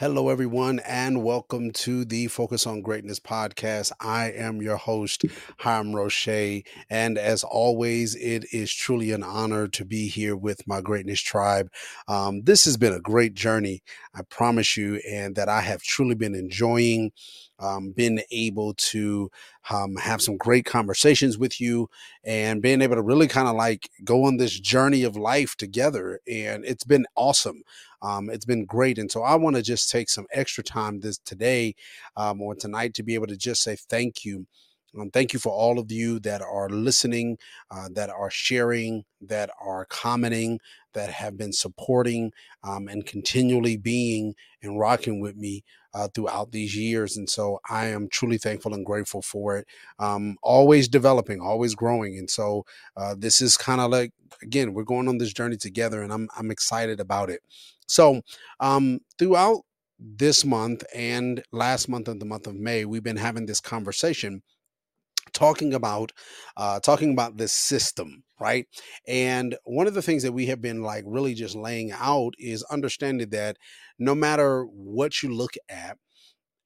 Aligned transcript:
Hello, 0.00 0.28
everyone, 0.28 0.78
and 0.86 1.24
welcome 1.24 1.72
to 1.72 2.04
the 2.04 2.28
Focus 2.28 2.68
on 2.68 2.82
Greatness 2.82 3.18
podcast. 3.18 3.90
I 3.98 4.30
am 4.30 4.62
your 4.62 4.76
host, 4.76 5.24
Hiram 5.58 5.92
Roche. 5.92 6.62
And 6.88 7.18
as 7.18 7.42
always, 7.42 8.14
it 8.14 8.44
is 8.52 8.72
truly 8.72 9.10
an 9.10 9.24
honor 9.24 9.66
to 9.66 9.84
be 9.84 10.06
here 10.06 10.36
with 10.36 10.64
my 10.68 10.80
Greatness 10.80 11.20
Tribe. 11.20 11.68
Um, 12.06 12.42
this 12.42 12.64
has 12.64 12.76
been 12.76 12.92
a 12.92 13.00
great 13.00 13.34
journey, 13.34 13.82
I 14.14 14.22
promise 14.22 14.76
you, 14.76 15.00
and 15.04 15.34
that 15.34 15.48
I 15.48 15.62
have 15.62 15.82
truly 15.82 16.14
been 16.14 16.36
enjoying. 16.36 17.10
Um, 17.60 17.90
been 17.90 18.20
able 18.30 18.74
to 18.74 19.32
um, 19.68 19.96
have 19.96 20.22
some 20.22 20.36
great 20.36 20.64
conversations 20.64 21.38
with 21.38 21.60
you 21.60 21.90
and 22.22 22.62
being 22.62 22.82
able 22.82 22.94
to 22.94 23.02
really 23.02 23.26
kind 23.26 23.48
of 23.48 23.56
like 23.56 23.90
go 24.04 24.26
on 24.26 24.36
this 24.36 24.60
journey 24.60 25.02
of 25.02 25.16
life 25.16 25.56
together. 25.56 26.20
And 26.30 26.64
it's 26.64 26.84
been 26.84 27.04
awesome. 27.16 27.64
Um, 28.02 28.30
it's 28.30 28.44
been 28.44 28.64
great. 28.64 28.98
And 28.98 29.10
so 29.10 29.22
I 29.22 29.34
want 29.34 29.56
to 29.56 29.62
just 29.62 29.90
take 29.90 30.08
some 30.08 30.26
extra 30.32 30.62
time 30.62 31.00
this 31.00 31.18
today 31.18 31.74
um, 32.16 32.40
or 32.40 32.54
tonight 32.54 32.94
to 32.94 33.02
be 33.02 33.14
able 33.14 33.26
to 33.26 33.36
just 33.36 33.62
say 33.62 33.76
thank 33.76 34.24
you. 34.24 34.46
Um, 34.98 35.10
thank 35.10 35.32
you 35.32 35.38
for 35.38 35.52
all 35.52 35.78
of 35.78 35.92
you 35.92 36.18
that 36.20 36.40
are 36.40 36.68
listening, 36.70 37.36
uh, 37.70 37.88
that 37.92 38.08
are 38.08 38.30
sharing, 38.30 39.04
that 39.20 39.50
are 39.60 39.84
commenting, 39.86 40.60
that 40.94 41.10
have 41.10 41.36
been 41.36 41.52
supporting 41.52 42.32
um, 42.64 42.88
and 42.88 43.04
continually 43.04 43.76
being 43.76 44.34
and 44.62 44.78
rocking 44.78 45.20
with 45.20 45.36
me 45.36 45.62
uh, 45.98 46.06
throughout 46.14 46.52
these 46.52 46.76
years. 46.76 47.16
And 47.16 47.28
so 47.28 47.58
I 47.68 47.86
am 47.86 48.08
truly 48.08 48.38
thankful 48.38 48.72
and 48.72 48.86
grateful 48.86 49.20
for 49.20 49.56
it. 49.56 49.66
Um, 49.98 50.36
always 50.42 50.86
developing, 50.86 51.40
always 51.40 51.74
growing. 51.74 52.16
And 52.18 52.30
so 52.30 52.64
uh, 52.96 53.16
this 53.18 53.42
is 53.42 53.56
kind 53.56 53.80
of 53.80 53.90
like, 53.90 54.12
again, 54.40 54.74
we're 54.74 54.84
going 54.84 55.08
on 55.08 55.18
this 55.18 55.32
journey 55.32 55.56
together 55.56 56.02
and 56.02 56.12
I'm, 56.12 56.28
I'm 56.36 56.52
excited 56.52 57.00
about 57.00 57.30
it. 57.30 57.40
So, 57.88 58.20
um, 58.60 59.00
throughout 59.18 59.62
this 59.98 60.44
month 60.44 60.84
and 60.94 61.42
last 61.50 61.88
month 61.88 62.06
of 62.06 62.20
the 62.20 62.26
month 62.26 62.46
of 62.46 62.54
May, 62.54 62.84
we've 62.84 63.02
been 63.02 63.16
having 63.16 63.46
this 63.46 63.60
conversation 63.60 64.42
talking 65.32 65.74
about 65.74 66.12
uh, 66.56 66.80
talking 66.80 67.12
about 67.12 67.36
this 67.36 67.52
system 67.52 68.22
right 68.40 68.66
and 69.06 69.56
one 69.64 69.86
of 69.86 69.94
the 69.94 70.02
things 70.02 70.22
that 70.22 70.32
we 70.32 70.46
have 70.46 70.60
been 70.60 70.82
like 70.82 71.04
really 71.06 71.34
just 71.34 71.54
laying 71.54 71.92
out 71.92 72.34
is 72.38 72.62
understanding 72.64 73.28
that 73.30 73.56
no 73.98 74.14
matter 74.14 74.64
what 74.64 75.22
you 75.22 75.34
look 75.34 75.54
at 75.68 75.98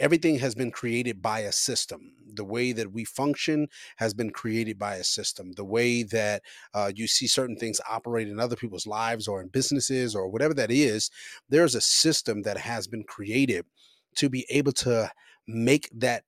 everything 0.03 0.41
has 0.41 0.55
been 0.57 0.73
created 0.73 1.23
by 1.23 1.41
a 1.41 1.53
system. 1.53 2.13
The 2.35 2.45
way 2.45 2.73
that 2.73 2.93
we 2.93 3.05
function 3.05 3.69
has 3.99 4.13
been 4.13 4.31
created 4.31 4.77
by 4.77 4.97
a 4.97 5.05
system. 5.05 5.53
The 5.53 5.65
way 5.65 6.03
that 6.03 6.43
uh, 6.75 6.91
you 6.95 7.07
see 7.07 7.29
certain 7.29 7.57
things 7.57 7.81
operate 7.89 8.27
in 8.27 8.41
other 8.41 8.57
people's 8.57 8.87
lives 8.87 9.29
or 9.29 9.41
in 9.41 9.49
businesses 9.49 10.17
or 10.17 10.29
whatever 10.29 10.55
that 10.55 10.73
is, 10.73 11.09
there's 11.49 11.77
a 11.77 11.81
system 11.81 12.43
that 12.43 12.59
has 12.59 12.89
been 12.89 13.05
created 13.05 13.65
to 14.17 14.29
be 14.29 14.45
able 14.51 14.73
to 14.73 15.11
make 15.47 15.89
that 15.93 16.25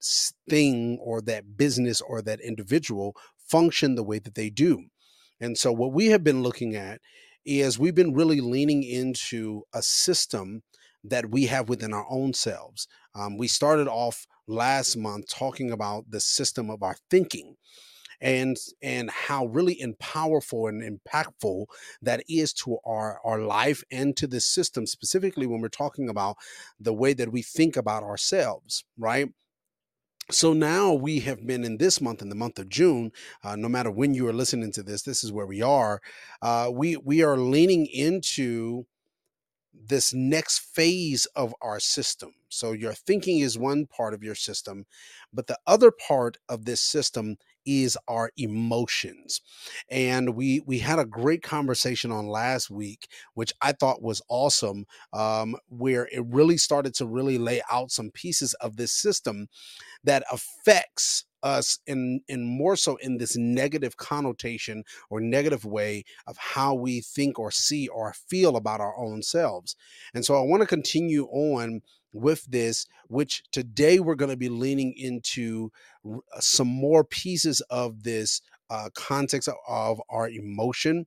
thing 0.48 0.98
or 1.00 1.20
that 1.22 1.56
business 1.56 2.00
or 2.00 2.22
that 2.22 2.40
individual 2.40 3.14
function 3.38 3.94
the 3.94 4.02
way 4.02 4.18
that 4.18 4.34
they 4.34 4.50
do. 4.50 4.84
And 5.40 5.56
so, 5.58 5.72
what 5.72 5.92
we 5.92 6.06
have 6.06 6.24
been 6.24 6.42
looking 6.42 6.74
at 6.74 7.00
is 7.44 7.78
we've 7.78 7.94
been 7.94 8.14
really 8.14 8.40
leaning 8.40 8.82
into 8.82 9.62
a 9.74 9.82
system 9.82 10.62
that 11.04 11.30
we 11.30 11.46
have 11.46 11.68
within 11.68 11.92
our 11.92 12.06
own 12.08 12.32
selves. 12.32 12.88
Um, 13.14 13.36
we 13.36 13.48
started 13.48 13.86
off 13.86 14.26
last 14.46 14.96
month 14.96 15.28
talking 15.28 15.70
about 15.70 16.10
the 16.10 16.20
system 16.20 16.70
of 16.70 16.82
our 16.82 16.96
thinking 17.10 17.56
and 18.20 18.56
and 18.82 19.10
how 19.10 19.46
really 19.46 19.80
and 19.80 19.98
powerful 19.98 20.66
and 20.66 20.82
impactful 20.82 21.66
that 22.02 22.22
is 22.28 22.52
to 22.52 22.78
our 22.84 23.20
our 23.24 23.40
life 23.40 23.82
and 23.90 24.16
to 24.16 24.26
the 24.26 24.40
system 24.40 24.86
specifically 24.86 25.46
when 25.46 25.60
we're 25.60 25.68
talking 25.68 26.08
about 26.08 26.36
the 26.78 26.94
way 26.94 27.12
that 27.12 27.32
we 27.32 27.42
think 27.42 27.76
about 27.76 28.02
ourselves 28.02 28.84
right 28.98 29.28
so 30.30 30.54
now 30.54 30.92
we 30.92 31.20
have 31.20 31.46
been 31.46 31.64
in 31.64 31.76
this 31.76 32.00
month 32.00 32.22
in 32.22 32.28
the 32.28 32.34
month 32.34 32.58
of 32.58 32.68
june 32.68 33.10
uh, 33.42 33.56
no 33.56 33.68
matter 33.68 33.90
when 33.90 34.14
you 34.14 34.26
are 34.26 34.32
listening 34.32 34.72
to 34.72 34.82
this 34.82 35.02
this 35.02 35.22
is 35.22 35.32
where 35.32 35.46
we 35.46 35.60
are 35.62 36.00
uh, 36.42 36.70
we 36.72 36.96
we 36.96 37.22
are 37.22 37.36
leaning 37.36 37.86
into 37.86 38.86
this 39.86 40.14
next 40.14 40.58
phase 40.58 41.26
of 41.34 41.54
our 41.60 41.80
system. 41.80 42.32
So, 42.48 42.72
your 42.72 42.92
thinking 42.92 43.40
is 43.40 43.58
one 43.58 43.86
part 43.86 44.14
of 44.14 44.22
your 44.22 44.34
system, 44.34 44.86
but 45.32 45.46
the 45.46 45.58
other 45.66 45.90
part 45.90 46.38
of 46.48 46.64
this 46.64 46.80
system 46.80 47.36
is 47.66 47.96
our 48.08 48.30
emotions. 48.36 49.40
And 49.90 50.34
we 50.34 50.60
we 50.66 50.78
had 50.78 50.98
a 50.98 51.04
great 51.04 51.42
conversation 51.42 52.10
on 52.10 52.26
last 52.26 52.70
week, 52.70 53.08
which 53.34 53.52
I 53.60 53.72
thought 53.72 54.02
was 54.02 54.22
awesome, 54.28 54.86
um, 55.12 55.56
where 55.68 56.08
it 56.12 56.24
really 56.26 56.56
started 56.56 56.94
to 56.94 57.06
really 57.06 57.38
lay 57.38 57.62
out 57.70 57.90
some 57.90 58.10
pieces 58.10 58.54
of 58.54 58.76
this 58.76 58.92
system 58.92 59.48
that 60.04 60.24
affects 60.30 61.24
us 61.44 61.78
in 61.86 62.20
in 62.26 62.44
more 62.44 62.74
so 62.74 62.96
in 62.96 63.18
this 63.18 63.36
negative 63.36 63.96
connotation 63.98 64.82
or 65.10 65.20
negative 65.20 65.64
way 65.64 66.02
of 66.26 66.36
how 66.38 66.74
we 66.74 67.00
think 67.02 67.38
or 67.38 67.50
see 67.50 67.86
or 67.88 68.14
feel 68.28 68.56
about 68.56 68.80
our 68.80 68.96
own 68.98 69.22
selves. 69.22 69.76
And 70.14 70.24
so 70.24 70.34
I 70.36 70.40
want 70.40 70.62
to 70.62 70.66
continue 70.66 71.26
on 71.26 71.82
with 72.14 72.44
this, 72.46 72.86
which 73.08 73.42
today 73.52 73.98
we're 74.00 74.14
going 74.14 74.30
to 74.30 74.36
be 74.36 74.48
leaning 74.48 74.94
into 74.96 75.70
uh, 76.08 76.18
some 76.40 76.68
more 76.68 77.04
pieces 77.04 77.60
of 77.68 78.04
this 78.04 78.40
uh, 78.70 78.88
context 78.94 79.48
of, 79.48 79.56
of 79.68 80.00
our 80.08 80.30
emotion. 80.30 81.04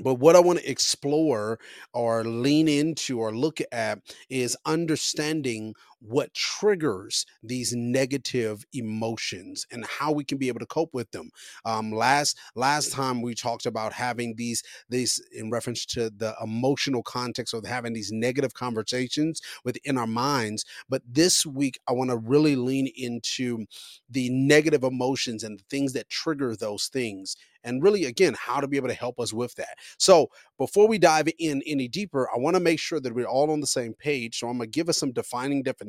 But 0.00 0.14
what 0.14 0.36
I 0.36 0.40
want 0.40 0.60
to 0.60 0.70
explore 0.70 1.58
or 1.92 2.24
lean 2.24 2.68
into 2.68 3.18
or 3.20 3.34
look 3.34 3.58
at 3.72 3.98
is 4.30 4.56
understanding 4.64 5.74
what 6.00 6.32
triggers 6.34 7.26
these 7.42 7.72
negative 7.74 8.64
emotions 8.72 9.66
and 9.70 9.84
how 9.86 10.12
we 10.12 10.24
can 10.24 10.38
be 10.38 10.48
able 10.48 10.60
to 10.60 10.66
cope 10.66 10.92
with 10.92 11.10
them. 11.10 11.30
Um, 11.64 11.92
last 11.92 12.38
last 12.54 12.92
time 12.92 13.22
we 13.22 13.34
talked 13.34 13.66
about 13.66 13.92
having 13.92 14.34
these 14.36 14.62
these 14.88 15.20
in 15.32 15.50
reference 15.50 15.84
to 15.86 16.10
the 16.10 16.34
emotional 16.42 17.02
context 17.02 17.54
of 17.54 17.66
having 17.66 17.92
these 17.92 18.12
negative 18.12 18.54
conversations 18.54 19.40
within 19.64 19.98
our 19.98 20.06
minds. 20.06 20.64
But 20.88 21.02
this 21.06 21.44
week 21.44 21.78
I 21.88 21.92
want 21.92 22.10
to 22.10 22.16
really 22.16 22.56
lean 22.56 22.88
into 22.96 23.66
the 24.10 24.30
negative 24.30 24.84
emotions 24.84 25.44
and 25.44 25.58
the 25.58 25.64
things 25.70 25.92
that 25.94 26.08
trigger 26.08 26.54
those 26.56 26.86
things 26.86 27.36
and 27.64 27.82
really 27.82 28.04
again 28.04 28.34
how 28.38 28.60
to 28.60 28.68
be 28.68 28.76
able 28.76 28.88
to 28.88 28.94
help 28.94 29.18
us 29.18 29.32
with 29.32 29.54
that 29.56 29.76
so 29.98 30.30
before 30.58 30.88
we 30.88 30.98
dive 30.98 31.28
in 31.38 31.62
any 31.66 31.88
deeper 31.88 32.28
i 32.34 32.38
want 32.38 32.54
to 32.54 32.60
make 32.60 32.78
sure 32.78 33.00
that 33.00 33.14
we're 33.14 33.26
all 33.26 33.50
on 33.50 33.60
the 33.60 33.66
same 33.66 33.94
page 33.94 34.38
so 34.38 34.48
i'm 34.48 34.58
going 34.58 34.70
to 34.70 34.76
give 34.76 34.88
us 34.88 34.98
some 34.98 35.12
defining 35.12 35.62
definitions 35.62 35.87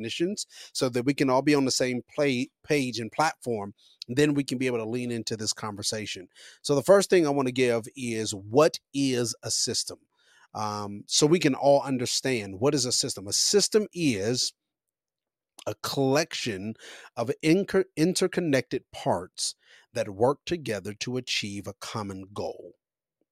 so 0.72 0.88
that 0.88 1.04
we 1.04 1.14
can 1.14 1.30
all 1.30 1.42
be 1.42 1.54
on 1.54 1.64
the 1.64 1.70
same 1.70 2.02
play, 2.14 2.50
page 2.64 2.98
and 2.98 3.12
platform 3.12 3.74
then 4.16 4.34
we 4.34 4.44
can 4.44 4.58
be 4.58 4.66
able 4.66 4.78
to 4.78 4.84
lean 4.84 5.10
into 5.10 5.36
this 5.36 5.52
conversation. 5.52 6.28
So 6.62 6.74
the 6.74 6.82
first 6.82 7.10
thing 7.10 7.26
i 7.26 7.30
want 7.30 7.48
to 7.48 7.52
give 7.52 7.86
is 7.96 8.34
what 8.34 8.78
is 8.92 9.34
a 9.42 9.50
system? 9.50 9.98
Um, 10.54 11.04
so 11.06 11.26
we 11.26 11.38
can 11.38 11.54
all 11.54 11.82
understand 11.82 12.58
what 12.58 12.74
is 12.74 12.84
a 12.84 12.92
system. 12.92 13.28
A 13.28 13.32
system 13.32 13.86
is 13.92 14.52
a 15.66 15.74
collection 15.82 16.74
of 17.16 17.30
inter- 17.42 17.84
interconnected 17.96 18.82
parts 18.92 19.54
that 19.92 20.08
work 20.08 20.38
together 20.44 20.92
to 20.94 21.16
achieve 21.16 21.66
a 21.66 21.74
common 21.74 22.26
goal. 22.34 22.74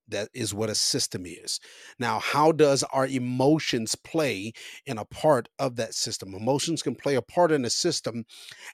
That 0.09 0.29
is 0.33 0.55
what 0.55 0.71
a 0.71 0.75
system 0.75 1.25
is. 1.27 1.61
Now, 1.99 2.19
how 2.19 2.53
does 2.53 2.83
our 2.85 3.07
emotions 3.07 3.95
play 3.95 4.53
in 4.87 4.99
a 4.99 5.05
part 5.05 5.49
of 5.59 5.77
that 5.77 5.95
system? 5.95 6.34
Emotions 6.34 6.83
can 6.83 6.95
play 6.95 7.15
a 7.15 7.22
part 7.22 7.53
in 7.53 7.65
a 7.65 7.71
system 7.71 8.25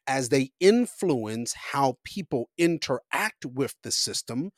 as 0.06 0.28
they 0.28 0.50
influence 0.60 1.54
how 1.54 1.98
people 2.04 2.50
interact 2.58 3.46
with 3.46 3.74
the 3.82 3.90
system 3.90 4.50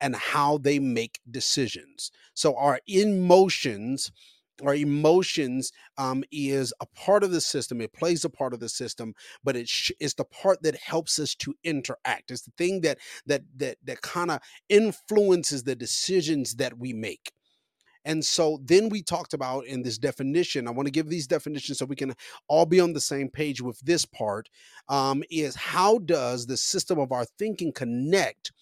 and 0.00 0.16
how 0.16 0.58
they 0.58 0.78
make 0.78 1.20
decisions. 1.30 2.10
So, 2.34 2.56
our 2.56 2.80
emotions 2.86 4.10
our 4.64 4.74
emotions 4.74 5.72
um, 5.98 6.24
is 6.30 6.72
a 6.80 6.86
part 6.86 7.24
of 7.24 7.30
the 7.30 7.40
system. 7.40 7.80
It 7.80 7.92
plays 7.92 8.24
a 8.24 8.30
part 8.30 8.54
of 8.54 8.60
the 8.60 8.68
system, 8.68 9.14
but 9.42 9.56
it 9.56 9.68
sh- 9.68 9.92
it's 10.00 10.14
the 10.14 10.24
part 10.24 10.62
that 10.62 10.76
helps 10.76 11.18
us 11.18 11.34
to 11.36 11.54
interact. 11.64 12.30
It's 12.30 12.42
the 12.42 12.52
thing 12.56 12.80
that 12.82 12.98
that 13.26 13.42
that 13.56 13.78
that 13.84 14.02
kind 14.02 14.30
of 14.30 14.40
influences 14.68 15.62
the 15.62 15.74
decisions 15.74 16.56
that 16.56 16.78
we 16.78 16.92
make. 16.92 17.32
And 18.04 18.24
so 18.24 18.58
then 18.64 18.88
we 18.88 19.02
talked 19.02 19.32
about 19.32 19.66
in 19.66 19.82
this 19.82 19.98
definition. 19.98 20.66
I 20.66 20.72
want 20.72 20.86
to 20.86 20.92
give 20.92 21.08
these 21.08 21.26
definitions 21.26 21.78
so 21.78 21.86
we 21.86 21.96
can 21.96 22.14
all 22.48 22.66
be 22.66 22.80
on 22.80 22.92
the 22.92 23.00
same 23.00 23.28
page 23.28 23.60
with 23.60 23.78
this 23.80 24.04
part. 24.04 24.48
Um, 24.88 25.22
is 25.30 25.54
how 25.54 25.98
does 25.98 26.46
the 26.46 26.56
system 26.56 26.98
of 26.98 27.12
our 27.12 27.24
thinking 27.38 27.72
connect? 27.72 28.52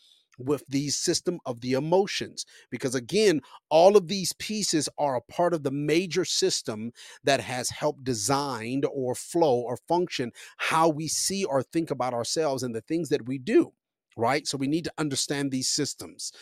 With 0.45 0.65
the 0.69 0.89
system 0.89 1.39
of 1.47 1.61
the 1.61 1.73
emotions. 1.73 2.45
Because 2.71 2.95
again, 2.95 3.41
all 3.69 3.97
of 3.97 4.09
these 4.09 4.33
pieces 4.35 4.89
are 4.99 5.17
a 5.17 5.33
part 5.33 5.55
of 5.55 5.63
the 5.63 5.71
major 5.71 6.25
system 6.25 6.93
that 7.25 7.41
has 7.41 7.71
helped 7.71 8.05
designed 8.05 8.85
or 8.93 9.15
flow 9.15 9.61
or 9.61 9.77
function 9.89 10.33
how 10.57 10.89
we 10.89 11.09
see 11.09 11.45
or 11.45 11.63
think 11.63 11.91
about 11.91 12.15
ourselves 12.15 12.63
and 12.63 12.75
the 12.75 12.81
things 12.83 13.09
that 13.09 13.27
we 13.27 13.39
do. 13.39 13.73
Right. 14.17 14.47
So 14.47 14.59
we 14.59 14.67
need 14.67 14.85
to 14.85 14.93
understand 14.99 15.51
these 15.51 15.69
systems 15.69 16.33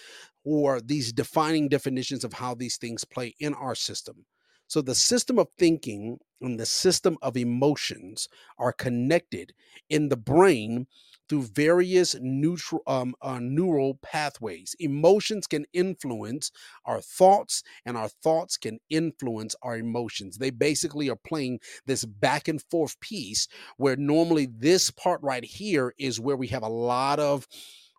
or 0.44 0.80
these 0.80 1.12
defining 1.12 1.68
definitions 1.68 2.24
of 2.24 2.32
how 2.32 2.54
these 2.54 2.76
things 2.78 3.04
play 3.04 3.34
in 3.38 3.54
our 3.54 3.74
system. 3.74 4.24
So 4.68 4.82
the 4.82 4.94
system 4.94 5.38
of 5.38 5.48
thinking 5.58 6.18
and 6.40 6.60
the 6.60 6.66
system 6.66 7.16
of 7.22 7.36
emotions 7.36 8.28
are 8.58 8.72
connected 8.72 9.54
in 9.88 10.08
the 10.08 10.16
brain 10.16 10.86
through 11.28 11.42
various 11.42 12.14
neutral, 12.20 12.82
um, 12.86 13.14
uh, 13.22 13.38
neural 13.40 13.98
pathways. 14.02 14.74
Emotions 14.78 15.46
can 15.46 15.66
influence 15.72 16.50
our 16.84 17.00
thoughts, 17.00 17.62
and 17.84 17.96
our 17.96 18.08
thoughts 18.08 18.56
can 18.56 18.78
influence 18.90 19.54
our 19.62 19.76
emotions. 19.76 20.38
They 20.38 20.50
basically 20.50 21.10
are 21.10 21.16
playing 21.16 21.60
this 21.86 22.04
back 22.04 22.48
and 22.48 22.62
forth 22.70 22.98
piece 23.00 23.48
where 23.76 23.96
normally 23.96 24.48
this 24.50 24.90
part 24.90 25.20
right 25.22 25.44
here 25.44 25.94
is 25.98 26.20
where 26.20 26.36
we 26.36 26.48
have 26.48 26.62
a 26.62 26.68
lot 26.68 27.18
of 27.18 27.46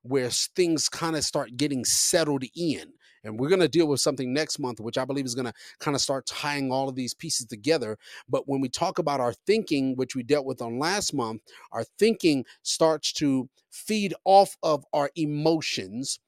where 0.03 0.29
things 0.29 0.89
kind 0.89 1.15
of 1.15 1.23
start 1.23 1.57
getting 1.57 1.85
settled 1.85 2.43
in. 2.55 2.93
And 3.23 3.39
we're 3.39 3.49
going 3.49 3.61
to 3.61 3.67
deal 3.67 3.87
with 3.87 3.99
something 3.99 4.33
next 4.33 4.59
month, 4.59 4.79
which 4.79 4.97
I 4.97 5.05
believe 5.05 5.25
is 5.25 5.35
going 5.35 5.45
to 5.45 5.53
kind 5.79 5.95
of 5.95 6.01
start 6.01 6.25
tying 6.25 6.71
all 6.71 6.89
of 6.89 6.95
these 6.95 7.13
pieces 7.13 7.45
together. 7.45 7.97
But 8.27 8.47
when 8.47 8.61
we 8.61 8.69
talk 8.69 8.99
about 8.99 9.19
our 9.19 9.33
thinking, 9.45 9.95
which 9.95 10.15
we 10.15 10.23
dealt 10.23 10.45
with 10.45 10.61
on 10.61 10.79
last 10.79 11.13
month, 11.13 11.41
our 11.71 11.83
thinking 11.97 12.45
starts 12.63 13.11
to 13.13 13.49
feed 13.71 14.13
off 14.25 14.57
of 14.63 14.85
our 14.93 15.09
emotions 15.15 16.19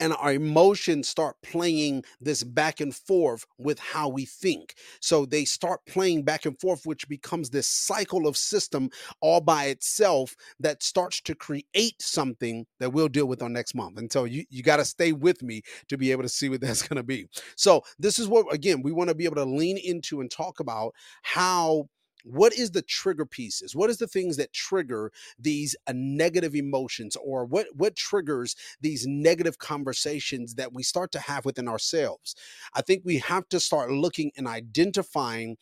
and 0.00 0.12
our 0.14 0.32
emotions 0.32 1.08
start 1.08 1.36
playing 1.42 2.04
this 2.20 2.42
back 2.42 2.80
and 2.80 2.94
forth 2.94 3.46
with 3.58 3.78
how 3.78 4.08
we 4.08 4.24
think. 4.24 4.74
So 5.00 5.26
they 5.26 5.44
start 5.44 5.80
playing 5.86 6.22
back 6.22 6.46
and 6.46 6.58
forth, 6.60 6.86
which 6.86 7.08
becomes 7.08 7.50
this 7.50 7.66
cycle 7.66 8.26
of 8.26 8.36
system 8.36 8.90
all 9.20 9.40
by 9.40 9.66
itself 9.66 10.34
that 10.60 10.82
starts 10.82 11.20
to 11.22 11.34
create 11.34 12.00
something 12.00 12.66
that 12.80 12.92
we'll 12.92 13.08
deal 13.08 13.26
with 13.26 13.42
on 13.42 13.52
next 13.52 13.74
month. 13.74 13.98
And 13.98 14.10
so 14.10 14.24
you, 14.24 14.44
you 14.50 14.62
got 14.62 14.76
to 14.76 14.84
stay 14.84 15.12
with 15.12 15.42
me 15.42 15.62
to 15.88 15.96
be 15.96 16.12
able 16.12 16.22
to 16.22 16.28
see 16.28 16.48
what 16.48 16.60
that's 16.64 16.86
going 16.86 16.96
to 16.96 17.02
be. 17.02 17.26
So 17.56 17.82
this 17.98 18.18
is 18.18 18.28
what, 18.28 18.52
again, 18.52 18.82
we 18.82 18.92
want 18.92 19.08
to 19.08 19.14
be 19.14 19.24
able 19.24 19.36
to 19.36 19.44
lean 19.44 19.78
into 19.78 20.20
and 20.20 20.30
talk 20.30 20.60
about 20.60 20.94
how 21.22 21.88
what 22.24 22.52
is 22.54 22.72
the 22.72 22.82
trigger 22.82 23.26
pieces? 23.26 23.76
What 23.76 23.90
is 23.90 23.98
the 23.98 24.08
things 24.08 24.36
that 24.38 24.52
trigger 24.52 25.12
these 25.38 25.76
uh, 25.86 25.92
negative 25.94 26.54
emotions 26.54 27.16
or 27.16 27.44
what 27.44 27.66
what 27.74 27.96
triggers 27.96 28.56
these 28.80 29.06
negative 29.06 29.58
conversations 29.58 30.54
that 30.54 30.72
we 30.72 30.82
start 30.82 31.12
to 31.12 31.20
have 31.20 31.44
within 31.44 31.68
ourselves? 31.68 32.34
I 32.74 32.82
think 32.82 33.02
we 33.04 33.18
have 33.18 33.48
to 33.50 33.60
start 33.60 33.90
looking 33.90 34.32
and 34.36 34.48
identifying 34.48 35.56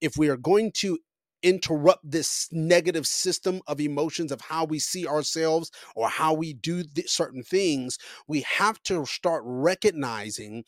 if 0.00 0.16
we 0.16 0.28
are 0.28 0.36
going 0.36 0.72
to 0.72 0.98
interrupt 1.42 2.10
this 2.10 2.48
negative 2.50 3.06
system 3.06 3.60
of 3.66 3.80
emotions 3.80 4.32
of 4.32 4.40
how 4.40 4.64
we 4.64 4.78
see 4.78 5.06
ourselves 5.06 5.70
or 5.94 6.08
how 6.08 6.32
we 6.32 6.54
do 6.54 6.82
th- 6.82 7.08
certain 7.08 7.42
things 7.42 7.98
we 8.26 8.40
have 8.40 8.82
to 8.82 9.04
start 9.04 9.42
recognizing 9.44 10.64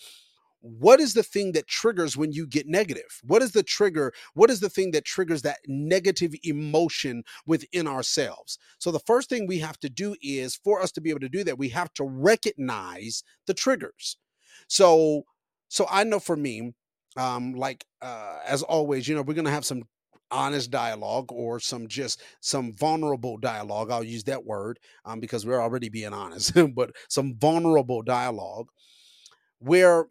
what 0.61 1.01
is 1.01 1.15
the 1.15 1.23
thing 1.23 1.53
that 1.53 1.69
triggers 1.69 2.17
when 2.17 2.33
you 2.33 2.47
get 2.47 2.67
negative? 2.67 3.21
What 3.23 3.43
is 3.43 3.53
the 3.53 3.63
trigger? 3.63 4.13
What 4.35 4.51
is 4.51 4.61
the 4.61 4.69
thing 4.69 4.91
that 4.93 5.05
triggers 5.05 5.43
that 5.43 5.59
negative 5.67 6.35
emotion 6.43 7.23
within 7.47 7.87
ourselves? 7.87 8.59
So, 8.79 8.91
the 8.91 8.99
first 9.01 9.29
thing 9.29 9.47
we 9.47 9.59
have 9.59 9.79
to 9.81 9.89
do 9.89 10.17
is 10.21 10.57
for 10.57 10.83
us 10.83 10.93
to 10.93 11.01
be 11.01 11.11
able 11.11 11.21
to 11.21 11.29
do 11.29 11.45
that, 11.45 11.59
we 11.59 11.69
have 11.71 11.93
to 11.95 12.05
recognize 12.05 13.23
the 13.47 13.55
triggers. 13.55 14.17
So, 14.69 15.25
so 15.69 15.87
I 15.91 16.05
know 16.05 16.19
for 16.19 16.37
me, 16.37 16.75
um, 17.17 17.55
like 17.55 17.85
uh, 18.03 18.39
as 18.47 18.63
always, 18.63 19.07
you 19.09 19.15
know, 19.15 19.23
we're 19.23 19.35
gonna 19.35 19.51
have 19.51 19.65
some 19.65 19.85
honest 20.31 20.71
dialogue 20.71 21.33
or 21.33 21.59
some 21.59 21.89
just 21.89 22.23
some 22.41 22.71
vulnerable 22.75 23.39
dialogue 23.39 23.91
i'll 23.91 24.05
use 24.05 24.25
that 24.25 24.45
word 24.45 24.79
um, 25.07 25.21
because 25.21 25.47
we're 25.47 25.59
already 25.59 25.89
being 25.89 26.13
honest 26.13 26.53
but 26.75 26.91
some 27.09 27.35
vulnerable 27.39 28.03
dialogue 28.03 28.67
where 29.61 30.07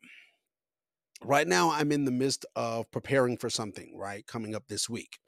right 1.23 1.47
now 1.47 1.71
I'm 1.71 1.91
in 1.91 2.05
the 2.05 2.11
midst 2.11 2.45
of 2.55 2.89
preparing 2.91 3.37
for 3.37 3.49
something, 3.49 3.97
right, 3.97 4.25
coming 4.27 4.55
up 4.55 4.67
this 4.67 4.89
week. 4.89 5.19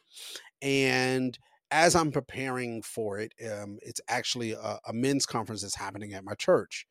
And 0.61 1.37
as 1.71 1.95
I'm 1.95 2.11
preparing 2.11 2.81
for 2.81 3.19
it, 3.19 3.33
um, 3.51 3.77
it's 3.81 4.01
actually 4.07 4.53
a, 4.53 4.79
a 4.87 4.93
men's 4.93 5.25
conference 5.25 5.61
that's 5.61 5.75
happening 5.75 6.13
at 6.13 6.23
my 6.23 6.33
church. 6.33 6.85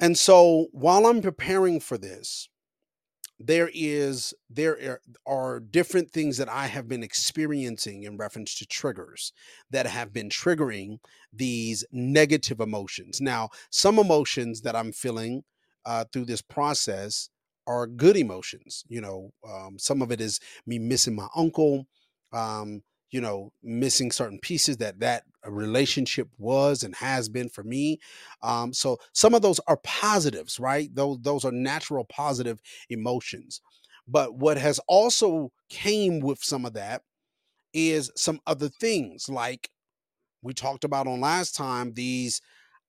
And 0.00 0.18
so 0.18 0.66
while 0.72 1.06
I'm 1.06 1.22
preparing 1.22 1.78
for 1.78 1.96
this, 1.96 2.48
there 3.38 3.70
is 3.74 4.34
there 4.48 5.00
are 5.26 5.58
different 5.58 6.10
things 6.10 6.36
that 6.38 6.48
I 6.48 6.66
have 6.66 6.88
been 6.88 7.02
experiencing 7.02 8.04
in 8.04 8.16
reference 8.16 8.54
to 8.56 8.66
triggers 8.66 9.32
that 9.70 9.86
have 9.86 10.12
been 10.12 10.28
triggering 10.28 10.98
these 11.32 11.84
negative 11.90 12.60
emotions. 12.60 13.20
Now, 13.20 13.50
some 13.70 13.98
emotions 13.98 14.60
that 14.62 14.76
I'm 14.76 14.92
feeling 14.92 15.42
uh, 15.84 16.04
through 16.12 16.26
this 16.26 16.42
process 16.42 17.30
are 17.66 17.86
good 17.86 18.16
emotions. 18.16 18.84
You 18.88 19.00
know, 19.00 19.32
um, 19.48 19.78
some 19.78 20.02
of 20.02 20.10
it 20.12 20.20
is 20.20 20.40
me 20.66 20.78
missing 20.78 21.14
my 21.14 21.28
uncle, 21.36 21.86
um, 22.32 22.82
you 23.10 23.20
know, 23.20 23.52
missing 23.62 24.10
certain 24.10 24.38
pieces 24.38 24.78
that 24.78 25.00
that 25.00 25.24
relationship 25.46 26.28
was 26.38 26.82
and 26.82 26.94
has 26.96 27.28
been 27.28 27.48
for 27.48 27.62
me. 27.62 27.98
Um, 28.42 28.72
so 28.72 28.98
some 29.12 29.34
of 29.34 29.42
those 29.42 29.60
are 29.66 29.76
positives, 29.78 30.58
right? 30.60 30.88
Those 30.94 31.18
those 31.20 31.44
are 31.44 31.52
natural 31.52 32.04
positive 32.04 32.60
emotions. 32.88 33.60
But 34.08 34.34
what 34.36 34.58
has 34.58 34.80
also 34.88 35.52
came 35.68 36.20
with 36.20 36.42
some 36.42 36.64
of 36.64 36.74
that 36.74 37.02
is 37.72 38.10
some 38.16 38.40
other 38.46 38.68
things 38.68 39.28
like 39.28 39.70
we 40.42 40.54
talked 40.54 40.84
about 40.84 41.06
on 41.06 41.20
last 41.20 41.54
time 41.56 41.94
these 41.94 42.40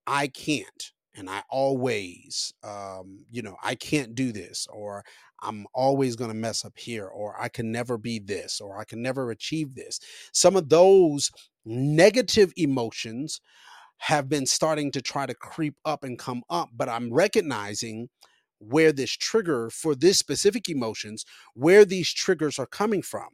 I 0.08 0.28
can't 0.28 0.93
and 1.16 1.30
I 1.30 1.44
always, 1.50 2.54
um, 2.64 3.26
you 3.32 3.42
know, 3.42 3.56
I 3.64 3.76
can't 3.76 4.16
do 4.16 4.32
this, 4.32 4.68
or 4.72 5.04
I'm 5.42 5.66
always 5.74 6.16
going 6.16 6.32
to 6.32 6.36
mess 6.36 6.66
up 6.66 6.78
here, 6.78 7.08
or 7.08 7.40
I 7.40 7.50
can 7.50 7.72
never 7.72 7.98
be 7.98 8.20
this, 8.20 8.60
or 8.60 8.80
I 8.80 8.84
can 8.84 9.02
never 9.02 9.30
achieve 9.32 9.76
this. 9.76 10.00
Some 10.32 10.56
of 10.56 10.70
those 10.70 11.32
negative 11.66 12.52
emotions 12.58 13.40
have 13.98 14.28
been 14.28 14.46
starting 14.46 14.92
to 14.92 15.02
try 15.02 15.26
to 15.26 15.34
creep 15.36 15.76
up 15.86 16.04
and 16.04 16.18
come 16.20 16.44
up, 16.50 16.70
but 16.76 16.90
I'm 16.90 17.14
recognizing 17.14 18.10
where 18.60 18.92
this 18.92 19.12
trigger 19.12 19.70
for 19.70 19.96
this 19.96 20.18
specific 20.18 20.70
emotions, 20.70 21.26
where 21.54 21.86
these 21.86 22.12
triggers 22.12 22.60
are 22.60 22.66
coming 22.66 23.02
from. 23.02 23.30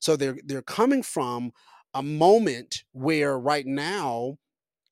So 0.00 0.16
they're 0.16 0.38
they're 0.44 0.62
coming 0.62 1.02
from 1.02 1.52
a 1.94 2.02
moment 2.02 2.84
where 2.92 3.38
right 3.38 3.66
now 3.66 4.36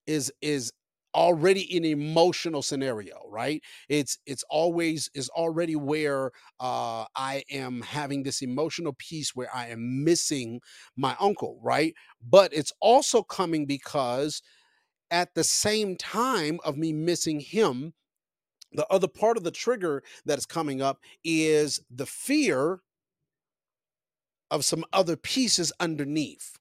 is 0.06 0.32
is 0.40 0.72
already 1.18 1.76
an 1.76 1.84
emotional 1.84 2.62
scenario 2.62 3.16
right? 3.28 3.62
It's 3.88 4.18
it's 4.26 4.44
always 4.50 5.10
is 5.14 5.28
already 5.30 5.76
where 5.76 6.30
uh 6.60 7.04
i 7.16 7.44
am 7.50 7.82
having 7.82 8.22
this 8.22 8.42
emotional 8.42 8.94
piece 8.98 9.34
where 9.34 9.54
i 9.54 9.68
am 9.68 10.04
missing 10.04 10.60
my 10.96 11.16
uncle 11.20 11.58
right? 11.62 11.94
But 12.22 12.52
it's 12.54 12.72
also 12.80 13.22
coming 13.22 13.66
because 13.66 14.42
at 15.10 15.34
the 15.34 15.44
same 15.44 15.96
time 15.96 16.60
of 16.64 16.76
me 16.76 16.92
missing 16.92 17.40
him 17.40 17.94
the 18.72 18.86
other 18.88 19.08
part 19.08 19.36
of 19.36 19.44
the 19.44 19.50
trigger 19.50 20.02
that 20.26 20.38
is 20.38 20.46
coming 20.46 20.82
up 20.82 21.00
is 21.24 21.80
the 21.90 22.06
fear 22.06 22.80
of 24.50 24.64
some 24.64 24.84
other 24.92 25.16
pieces 25.16 25.72
underneath 25.80 26.58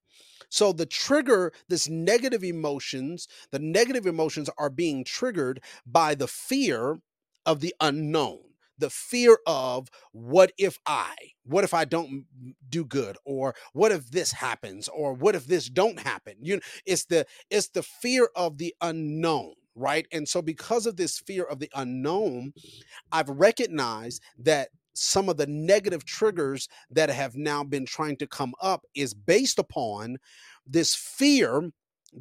so 0.49 0.71
the 0.71 0.85
trigger, 0.85 1.51
this 1.67 1.89
negative 1.89 2.43
emotions, 2.43 3.27
the 3.51 3.59
negative 3.59 4.05
emotions 4.05 4.49
are 4.57 4.69
being 4.69 5.03
triggered 5.03 5.61
by 5.85 6.15
the 6.15 6.27
fear 6.27 6.99
of 7.45 7.59
the 7.59 7.73
unknown 7.79 8.39
the 8.77 8.89
fear 8.89 9.39
of 9.45 9.89
what 10.11 10.51
if 10.57 10.77
I, 10.85 11.15
what 11.43 11.63
if 11.63 11.73
I 11.73 11.85
don't 11.85 12.25
do 12.69 12.85
good, 12.85 13.17
or 13.25 13.55
what 13.73 13.91
if 13.91 14.11
this 14.11 14.31
happens, 14.31 14.87
or 14.87 15.13
what 15.13 15.35
if 15.35 15.45
this 15.45 15.69
don't 15.69 15.99
happen? 15.99 16.35
You 16.41 16.59
it's 16.85 17.05
the 17.05 17.25
it's 17.49 17.69
the 17.69 17.83
fear 17.83 18.29
of 18.35 18.57
the 18.57 18.75
unknown, 18.81 19.53
right? 19.75 20.07
And 20.11 20.27
so 20.27 20.41
because 20.41 20.85
of 20.85 20.97
this 20.97 21.19
fear 21.19 21.43
of 21.43 21.59
the 21.59 21.71
unknown, 21.75 22.53
I've 23.11 23.29
recognized 23.29 24.21
that 24.39 24.69
some 24.97 25.29
of 25.29 25.37
the 25.37 25.47
negative 25.47 26.05
triggers 26.05 26.67
that 26.91 27.09
have 27.09 27.35
now 27.35 27.63
been 27.63 27.85
trying 27.85 28.17
to 28.17 28.27
come 28.27 28.53
up 28.61 28.85
is 28.95 29.13
based 29.13 29.59
upon 29.59 30.17
this 30.65 30.95
fear 30.95 31.71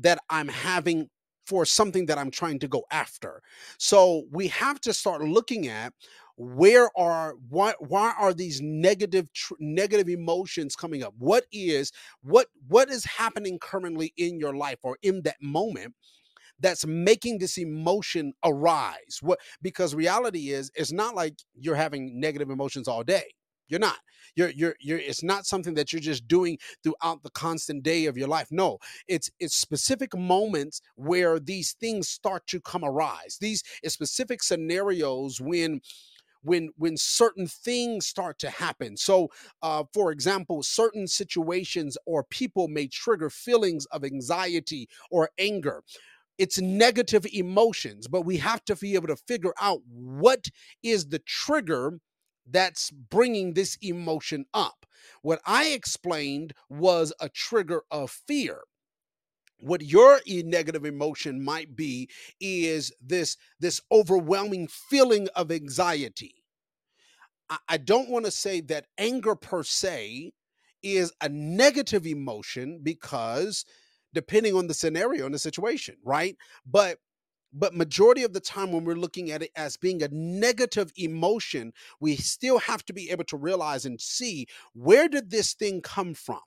that 0.00 0.18
I'm 0.30 0.49
having 0.49 1.09
for 1.47 1.64
something 1.64 2.06
that 2.06 2.18
I'm 2.18 2.30
trying 2.30 2.59
to 2.59 2.68
go 2.68 2.85
after. 2.90 3.40
So 3.78 4.25
we 4.30 4.49
have 4.49 4.80
to 4.83 4.92
start 4.92 5.23
looking 5.23 5.68
at 5.68 5.92
where 6.37 6.90
are 6.99 7.35
why 7.49 7.73
why 7.78 8.12
are 8.18 8.35
these 8.35 8.61
negative 8.61 9.33
tr- 9.33 9.54
negative 9.59 10.09
emotions 10.09 10.76
coming 10.76 11.02
up 11.02 11.14
what 11.16 11.47
is 11.50 11.92
what 12.23 12.49
what 12.68 12.90
is 12.90 13.06
happening 13.06 13.59
currently 13.59 14.12
in 14.18 14.38
your 14.38 14.54
life 14.54 14.78
or 14.83 14.99
in 15.02 15.23
that 15.23 15.37
moment 15.40 15.95
that's 16.60 16.86
making 16.86 17.38
this 17.38 17.58
emotion 17.58 18.32
arise. 18.44 19.18
What 19.20 19.38
because 19.62 19.94
reality 19.94 20.50
is 20.50 20.70
it's 20.75 20.92
not 20.92 21.14
like 21.14 21.34
you're 21.54 21.75
having 21.75 22.18
negative 22.20 22.50
emotions 22.50 22.88
all 22.88 23.02
day. 23.04 23.25
You're 23.68 23.80
not. 23.80 23.98
You're 24.36 24.50
you're 24.50 24.76
you're 24.80 24.98
it's 24.98 25.22
not 25.22 25.46
something 25.46 25.75
that 25.75 25.92
you're 25.92 26.00
just 26.00 26.28
doing 26.28 26.58
throughout 26.84 27.22
the 27.22 27.30
constant 27.30 27.82
day 27.82 28.06
of 28.06 28.16
your 28.16 28.28
life. 28.28 28.48
No 28.50 28.78
it's 29.08 29.30
it's 29.40 29.56
specific 29.56 30.16
moments 30.16 30.80
where 30.94 31.38
these 31.38 31.72
things 31.80 32.08
start 32.08 32.46
to 32.48 32.60
come 32.60 32.84
arise. 32.84 33.38
These 33.40 33.62
specific 33.86 34.42
scenarios 34.42 35.40
when 35.40 35.80
when 36.42 36.70
when 36.76 36.96
certain 36.96 37.46
things 37.46 38.06
start 38.06 38.38
to 38.40 38.50
happen. 38.50 38.96
So, 38.96 39.28
uh, 39.62 39.84
for 39.92 40.12
example, 40.12 40.62
certain 40.62 41.06
situations 41.08 41.98
or 42.06 42.25
people 42.25 42.68
may 42.68 42.86
trigger 42.86 43.30
feelings 43.30 43.86
of 43.86 44.04
anxiety 44.04 44.88
or 45.10 45.30
anger 45.38 45.82
it's 46.38 46.60
negative 46.60 47.26
emotions, 47.32 48.08
but 48.08 48.22
we 48.22 48.36
have 48.38 48.64
to 48.66 48.76
be 48.76 48.94
able 48.94 49.08
to 49.08 49.16
figure 49.16 49.54
out 49.60 49.80
what 49.86 50.48
is 50.82 51.08
the 51.08 51.18
trigger 51.20 52.00
that's 52.48 52.90
bringing 52.90 53.54
this 53.54 53.76
emotion 53.82 54.46
up. 54.54 54.86
What 55.22 55.40
I 55.46 55.66
explained 55.66 56.54
was 56.68 57.12
a 57.20 57.28
trigger 57.28 57.82
of 57.90 58.10
fear. 58.10 58.60
What 59.60 59.82
your 59.82 60.20
negative 60.26 60.84
emotion 60.84 61.42
might 61.42 61.74
be 61.74 62.10
is 62.40 62.92
this 63.00 63.36
this 63.58 63.80
overwhelming 63.90 64.68
feeling 64.68 65.28
of 65.34 65.50
anxiety. 65.50 66.34
I, 67.68 67.76
don't 67.76 68.10
want 68.10 68.24
to 68.24 68.32
say 68.32 68.60
that 68.62 68.86
anger 68.98 69.36
per 69.36 69.62
se 69.62 70.32
is 70.82 71.12
a 71.20 71.28
negative 71.28 72.04
emotion 72.04 72.80
because 72.82 73.64
depending 74.16 74.54
on 74.54 74.66
the 74.66 74.75
scenario 74.75 75.26
and 75.26 75.35
the 75.35 75.38
situation, 75.38 75.96
right? 76.04 76.37
But 76.66 76.99
but 77.52 77.75
majority 77.75 78.23
of 78.23 78.32
the 78.32 78.40
time 78.40 78.73
when 78.73 78.85
we're 78.85 78.96
looking 78.96 79.30
at 79.30 79.42
it 79.42 79.50
as 79.56 79.76
being 79.76 80.02
a 80.02 80.08
negative 80.08 80.92
emotion 80.96 81.73
we 82.00 82.16
still 82.16 82.58
have 82.58 82.85
to 82.85 82.92
be 82.92 83.11
able 83.11 83.25
to 83.25 83.37
realize 83.37 83.87
and 83.87 84.00
see 84.00 84.46
where 84.75 85.08
did 85.08 85.30
this 85.30 85.54
thing 85.54 85.80
come 85.80 86.12
from 86.12 86.40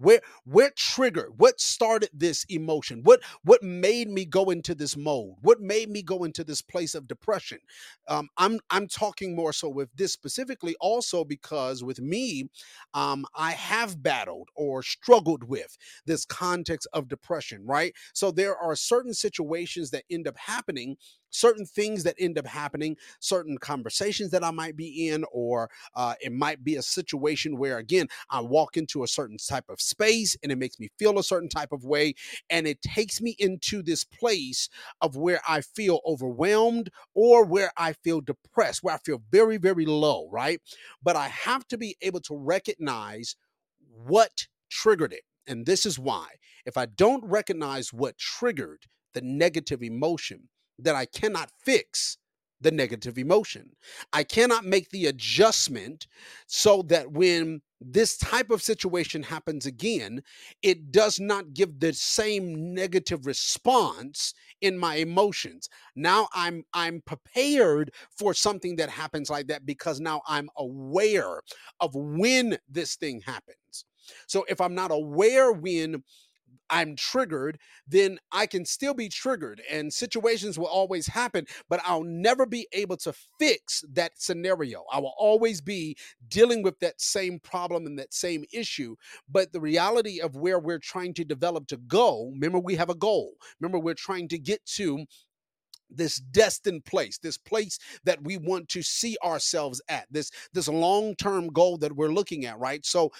where 0.00 0.22
where 0.44 0.72
triggered 0.76 1.32
what 1.38 1.60
started 1.60 2.10
this 2.14 2.44
emotion? 2.50 3.02
What 3.04 3.22
what 3.44 3.62
made 3.62 4.08
me 4.10 4.26
go 4.26 4.50
into 4.50 4.74
this 4.74 4.96
mode? 4.96 5.34
What 5.42 5.60
made 5.60 5.90
me 5.90 6.02
go 6.02 6.24
into 6.24 6.44
this 6.44 6.62
place 6.62 6.94
of 6.96 7.08
depression? 7.08 7.60
Um, 8.08 8.28
i'm 8.38 8.60
i'm 8.70 8.88
talking 8.88 9.36
more 9.36 9.52
so 9.52 9.68
with 9.68 9.90
this 9.96 10.12
specifically 10.12 10.76
also 10.80 11.24
because 11.24 11.84
with 11.84 12.00
me 12.00 12.50
um, 12.94 13.26
i 13.36 13.52
have 13.52 14.02
battled 14.02 14.48
or 14.56 14.82
struggled 14.82 15.44
with 15.44 15.76
this 16.06 16.24
context 16.26 16.88
of 16.94 17.08
depression 17.08 17.66
right? 17.66 17.94
So 18.14 18.30
there 18.30 18.56
are 18.56 18.76
certain 18.76 19.14
situations 19.14 19.90
that 19.90 20.04
end 20.10 20.28
up 20.28 20.36
happening 20.38 20.96
certain 21.30 21.66
things 21.66 22.02
that 22.04 22.16
end 22.18 22.38
up 22.38 22.46
happening, 22.46 22.96
certain 23.20 23.58
conversations 23.58 24.30
that 24.30 24.44
I 24.44 24.50
might 24.50 24.76
be 24.76 25.08
in, 25.08 25.24
or 25.32 25.70
uh, 25.94 26.14
it 26.20 26.32
might 26.32 26.62
be 26.62 26.76
a 26.76 26.82
situation 26.82 27.56
where, 27.56 27.78
again, 27.78 28.08
I 28.30 28.40
walk 28.40 28.76
into 28.76 29.02
a 29.02 29.08
certain 29.08 29.36
type 29.38 29.68
of 29.68 29.80
space 29.80 30.36
and 30.42 30.52
it 30.52 30.58
makes 30.58 30.78
me 30.78 30.88
feel 30.98 31.18
a 31.18 31.24
certain 31.24 31.48
type 31.48 31.72
of 31.72 31.84
way. 31.84 32.14
And 32.48 32.66
it 32.66 32.82
takes 32.82 33.20
me 33.20 33.36
into 33.38 33.82
this 33.82 34.04
place 34.04 34.68
of 35.00 35.16
where 35.16 35.40
I 35.48 35.60
feel 35.60 36.00
overwhelmed 36.06 36.90
or 37.14 37.44
where 37.44 37.72
I 37.76 37.92
feel 37.92 38.20
depressed, 38.20 38.82
where 38.82 38.94
I 38.94 38.98
feel 38.98 39.22
very, 39.30 39.56
very 39.56 39.86
low, 39.86 40.28
right? 40.30 40.60
But 41.02 41.16
I 41.16 41.28
have 41.28 41.66
to 41.68 41.78
be 41.78 41.96
able 42.02 42.20
to 42.20 42.36
recognize 42.36 43.36
what 43.92 44.46
triggered 44.70 45.12
it. 45.12 45.22
And 45.46 45.66
this 45.66 45.84
is 45.84 45.98
why. 45.98 46.28
If 46.64 46.76
I 46.76 46.86
don't 46.86 47.24
recognize 47.24 47.92
what 47.92 48.18
triggered 48.18 48.84
the 49.14 49.22
negative 49.22 49.82
emotion, 49.82 50.48
that 50.84 50.94
I 50.94 51.06
cannot 51.06 51.50
fix 51.64 52.18
the 52.60 52.70
negative 52.70 53.18
emotion. 53.18 53.70
I 54.12 54.22
cannot 54.22 54.64
make 54.64 54.90
the 54.90 55.06
adjustment 55.06 56.06
so 56.46 56.82
that 56.82 57.10
when 57.10 57.62
this 57.80 58.18
type 58.18 58.50
of 58.50 58.62
situation 58.62 59.22
happens 59.22 59.64
again, 59.64 60.22
it 60.62 60.92
does 60.92 61.18
not 61.18 61.54
give 61.54 61.80
the 61.80 61.94
same 61.94 62.74
negative 62.74 63.24
response 63.24 64.34
in 64.60 64.76
my 64.76 64.96
emotions. 64.96 65.70
Now 65.96 66.28
I'm 66.34 66.64
I'm 66.74 67.02
prepared 67.06 67.92
for 68.18 68.34
something 68.34 68.76
that 68.76 68.90
happens 68.90 69.30
like 69.30 69.46
that 69.46 69.64
because 69.64 69.98
now 70.00 70.20
I'm 70.28 70.50
aware 70.58 71.40
of 71.80 71.94
when 71.94 72.58
this 72.68 72.96
thing 72.96 73.22
happens. 73.22 73.86
So 74.26 74.44
if 74.48 74.60
I'm 74.60 74.74
not 74.74 74.90
aware 74.90 75.52
when 75.52 76.02
I'm 76.70 76.96
triggered, 76.96 77.58
then 77.86 78.18
I 78.32 78.46
can 78.46 78.64
still 78.64 78.94
be 78.94 79.08
triggered 79.08 79.60
and 79.70 79.92
situations 79.92 80.58
will 80.58 80.66
always 80.66 81.06
happen, 81.08 81.46
but 81.68 81.80
I'll 81.84 82.04
never 82.04 82.46
be 82.46 82.68
able 82.72 82.96
to 82.98 83.12
fix 83.38 83.84
that 83.92 84.12
scenario. 84.16 84.84
I 84.92 85.00
will 85.00 85.14
always 85.18 85.60
be 85.60 85.96
dealing 86.28 86.62
with 86.62 86.78
that 86.80 87.00
same 87.00 87.40
problem 87.40 87.86
and 87.86 87.98
that 87.98 88.14
same 88.14 88.44
issue. 88.52 88.96
But 89.28 89.52
the 89.52 89.60
reality 89.60 90.20
of 90.20 90.36
where 90.36 90.58
we're 90.58 90.78
trying 90.78 91.14
to 91.14 91.24
develop 91.24 91.66
to 91.68 91.76
go, 91.76 92.30
remember, 92.32 92.58
we 92.58 92.76
have 92.76 92.90
a 92.90 92.94
goal. 92.94 93.32
Remember, 93.60 93.78
we're 93.78 93.94
trying 93.94 94.28
to 94.28 94.38
get 94.38 94.64
to 94.76 95.04
this 95.92 96.16
destined 96.18 96.84
place 96.84 97.18
this 97.18 97.36
place 97.36 97.78
that 98.04 98.22
we 98.22 98.36
want 98.36 98.68
to 98.68 98.82
see 98.82 99.16
ourselves 99.24 99.82
at 99.88 100.06
this 100.10 100.30
this 100.52 100.68
long-term 100.68 101.48
goal 101.48 101.76
that 101.76 101.96
we're 101.96 102.12
looking 102.12 102.46
at 102.46 102.58
right 102.58 102.86
so 102.86 103.10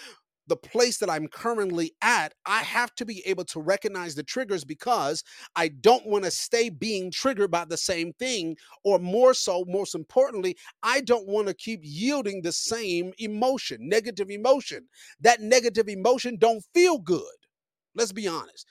the 0.47 0.57
place 0.57 0.99
that 0.99 1.11
I'm 1.11 1.29
currently 1.29 1.93
at, 2.03 2.35
I 2.47 2.61
have 2.63 2.95
to 2.97 3.05
be 3.05 3.23
able 3.27 3.45
to 3.47 3.61
recognize 3.61 4.15
the 4.15 4.23
triggers 4.23 4.65
because 4.65 5.23
I 5.57 5.69
don't 5.69 6.07
want 6.07 6.25
to 6.25 6.31
stay 6.31 6.71
being 6.71 7.11
triggered 7.11 7.51
by 7.51 7.65
the 7.65 7.77
same 7.77 8.13
thing. 8.15 8.57
Or 8.85 8.99
more 8.99 9.35
so, 9.35 9.65
most 9.69 9.95
importantly, 9.95 10.57
I 10.83 11.01
don't 11.03 11.29
want 11.29 11.49
to 11.49 11.55
keep 11.55 11.81
yielding 11.83 12.43
the 12.43 12.53
same 12.53 13.13
emotion, 13.19 13.89
negative 13.89 14.31
emotion. 14.31 14.89
That 15.21 15.41
negative 15.41 15.89
emotion 15.89 16.37
don't 16.37 16.65
feel 16.75 16.99
good. 16.99 17.23
Let's 17.95 18.13
be 18.13 18.29
honest. 18.29 18.67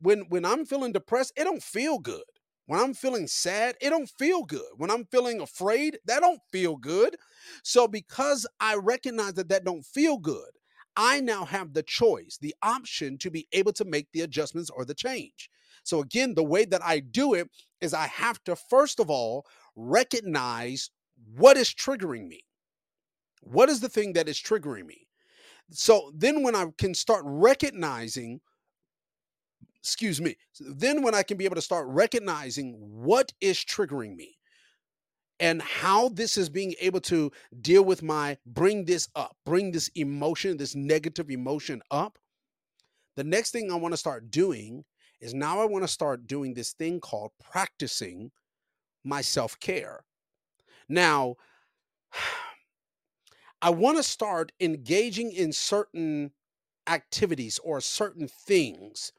When 0.00 0.20
when 0.28 0.44
I'm 0.44 0.64
feeling 0.64 0.92
depressed, 0.92 1.32
it 1.36 1.44
don't 1.44 1.62
feel 1.62 1.98
good. 1.98 2.22
When 2.66 2.78
I'm 2.78 2.94
feeling 2.94 3.26
sad, 3.26 3.74
it 3.80 3.90
don't 3.90 4.08
feel 4.18 4.44
good. 4.44 4.68
When 4.76 4.90
I'm 4.90 5.04
feeling 5.06 5.40
afraid, 5.40 5.98
that 6.06 6.20
don't 6.20 6.40
feel 6.52 6.76
good. 6.76 7.16
So 7.64 7.88
because 7.88 8.46
I 8.60 8.76
recognize 8.76 9.34
that 9.34 9.48
that 9.48 9.64
don't 9.64 9.84
feel 9.84 10.18
good, 10.18 10.50
I 10.96 11.20
now 11.20 11.44
have 11.44 11.72
the 11.72 11.82
choice, 11.82 12.38
the 12.40 12.54
option 12.62 13.18
to 13.18 13.30
be 13.30 13.46
able 13.52 13.72
to 13.74 13.84
make 13.84 14.08
the 14.12 14.22
adjustments 14.22 14.70
or 14.70 14.84
the 14.84 14.94
change. 14.94 15.50
So, 15.82 16.00
again, 16.00 16.34
the 16.34 16.44
way 16.44 16.64
that 16.66 16.82
I 16.84 17.00
do 17.00 17.34
it 17.34 17.48
is 17.80 17.94
I 17.94 18.06
have 18.06 18.42
to, 18.44 18.56
first 18.56 19.00
of 19.00 19.08
all, 19.10 19.46
recognize 19.76 20.90
what 21.36 21.56
is 21.56 21.72
triggering 21.72 22.28
me. 22.28 22.44
What 23.42 23.68
is 23.68 23.80
the 23.80 23.88
thing 23.88 24.12
that 24.14 24.28
is 24.28 24.38
triggering 24.38 24.86
me? 24.86 25.06
So 25.70 26.12
then, 26.14 26.42
when 26.42 26.54
I 26.54 26.66
can 26.76 26.94
start 26.94 27.22
recognizing, 27.24 28.40
excuse 29.76 30.20
me, 30.20 30.36
then 30.58 31.02
when 31.02 31.14
I 31.14 31.22
can 31.22 31.36
be 31.36 31.44
able 31.44 31.54
to 31.54 31.62
start 31.62 31.86
recognizing 31.88 32.74
what 32.78 33.32
is 33.40 33.58
triggering 33.58 34.16
me, 34.16 34.36
and 35.40 35.62
how 35.62 36.10
this 36.10 36.36
is 36.36 36.50
being 36.50 36.74
able 36.80 37.00
to 37.00 37.32
deal 37.62 37.82
with 37.82 38.02
my 38.02 38.36
bring 38.44 38.84
this 38.84 39.08
up, 39.16 39.36
bring 39.46 39.72
this 39.72 39.88
emotion, 39.94 40.58
this 40.58 40.74
negative 40.76 41.30
emotion 41.30 41.82
up. 41.90 42.18
The 43.16 43.24
next 43.24 43.50
thing 43.50 43.72
I 43.72 43.76
want 43.76 43.92
to 43.92 43.98
start 43.98 44.30
doing 44.30 44.84
is 45.20 45.34
now 45.34 45.60
I 45.60 45.64
want 45.64 45.82
to 45.82 45.88
start 45.88 46.26
doing 46.26 46.54
this 46.54 46.72
thing 46.72 47.00
called 47.00 47.32
practicing 47.42 48.30
my 49.02 49.22
self 49.22 49.58
care. 49.58 50.04
Now, 50.88 51.36
I 53.62 53.70
want 53.70 53.98
to 53.98 54.02
start 54.02 54.52
engaging 54.60 55.32
in 55.32 55.52
certain 55.52 56.32
activities 56.86 57.58
or 57.62 57.80
certain 57.80 58.26
things 58.26 59.12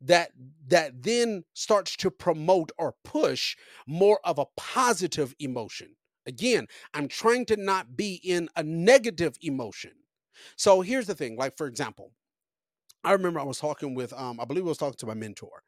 that 0.00 0.32
that 0.68 1.02
then 1.02 1.44
starts 1.54 1.96
to 1.96 2.10
promote 2.10 2.72
or 2.78 2.94
push 3.04 3.56
more 3.86 4.20
of 4.24 4.38
a 4.38 4.46
positive 4.56 5.34
emotion. 5.40 5.96
Again 6.26 6.66
i'm 6.94 7.08
trying 7.08 7.46
to 7.46 7.56
not 7.56 7.96
be 7.96 8.20
in 8.24 8.48
a 8.56 8.62
negative 8.62 9.36
emotion. 9.42 9.92
So 10.56 10.80
here's 10.82 11.06
the 11.06 11.14
thing 11.14 11.36
like 11.36 11.56
for 11.56 11.66
example 11.66 12.12
i 13.04 13.12
remember 13.12 13.40
i 13.40 13.44
was 13.44 13.58
talking 13.58 13.94
with 13.94 14.12
um 14.14 14.40
i 14.40 14.44
believe 14.44 14.64
i 14.64 14.68
was 14.68 14.78
talking 14.78 14.98
to 14.98 15.06
my 15.06 15.14
mentor 15.14 15.62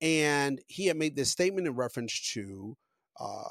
and 0.00 0.60
he 0.68 0.86
had 0.86 0.96
made 0.96 1.16
this 1.16 1.30
statement 1.30 1.66
in 1.66 1.74
reference 1.74 2.32
to 2.32 2.76
uh, 3.20 3.44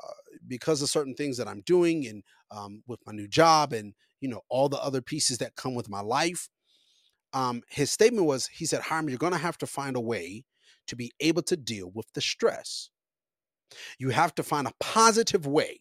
because 0.47 0.81
of 0.81 0.89
certain 0.89 1.15
things 1.15 1.37
that 1.37 1.47
i'm 1.47 1.61
doing 1.65 2.07
and 2.07 2.23
um, 2.51 2.83
with 2.87 2.99
my 3.05 3.13
new 3.13 3.27
job 3.27 3.73
and 3.73 3.93
you 4.21 4.29
know 4.29 4.41
all 4.49 4.69
the 4.69 4.81
other 4.83 5.01
pieces 5.01 5.37
that 5.39 5.55
come 5.55 5.75
with 5.75 5.89
my 5.89 6.01
life 6.01 6.49
um, 7.33 7.61
his 7.67 7.91
statement 7.91 8.25
was 8.25 8.47
he 8.47 8.65
said, 8.65 8.81
Hiram, 8.81 9.09
you're 9.09 9.17
going 9.17 9.33
to 9.33 9.39
have 9.39 9.57
to 9.59 9.67
find 9.67 9.95
a 9.95 10.01
way 10.01 10.45
to 10.87 10.95
be 10.95 11.11
able 11.19 11.41
to 11.43 11.57
deal 11.57 11.91
with 11.93 12.11
the 12.13 12.21
stress. 12.21 12.89
You 13.97 14.09
have 14.09 14.35
to 14.35 14.43
find 14.43 14.67
a 14.67 14.73
positive 14.79 15.45
way 15.45 15.79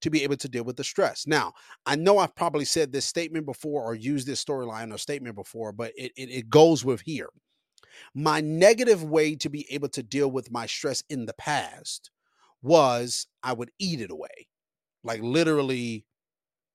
to 0.00 0.10
be 0.10 0.22
able 0.22 0.36
to 0.36 0.48
deal 0.48 0.64
with 0.64 0.76
the 0.76 0.84
stress. 0.84 1.26
Now, 1.26 1.54
I 1.86 1.96
know 1.96 2.18
I've 2.18 2.36
probably 2.36 2.64
said 2.64 2.92
this 2.92 3.06
statement 3.06 3.46
before 3.46 3.82
or 3.82 3.94
used 3.94 4.26
this 4.26 4.44
storyline 4.44 4.92
or 4.92 4.98
statement 4.98 5.34
before, 5.34 5.72
but 5.72 5.92
it, 5.96 6.12
it, 6.16 6.30
it 6.30 6.50
goes 6.50 6.84
with 6.84 7.00
here. 7.00 7.30
My 8.14 8.40
negative 8.40 9.04
way 9.04 9.36
to 9.36 9.48
be 9.48 9.66
able 9.72 9.88
to 9.90 10.02
deal 10.02 10.30
with 10.30 10.50
my 10.50 10.66
stress 10.66 11.02
in 11.08 11.26
the 11.26 11.34
past 11.34 12.10
was 12.60 13.26
I 13.42 13.52
would 13.52 13.70
eat 13.78 14.00
it 14.00 14.10
away, 14.10 14.48
like 15.02 15.20
literally 15.22 16.06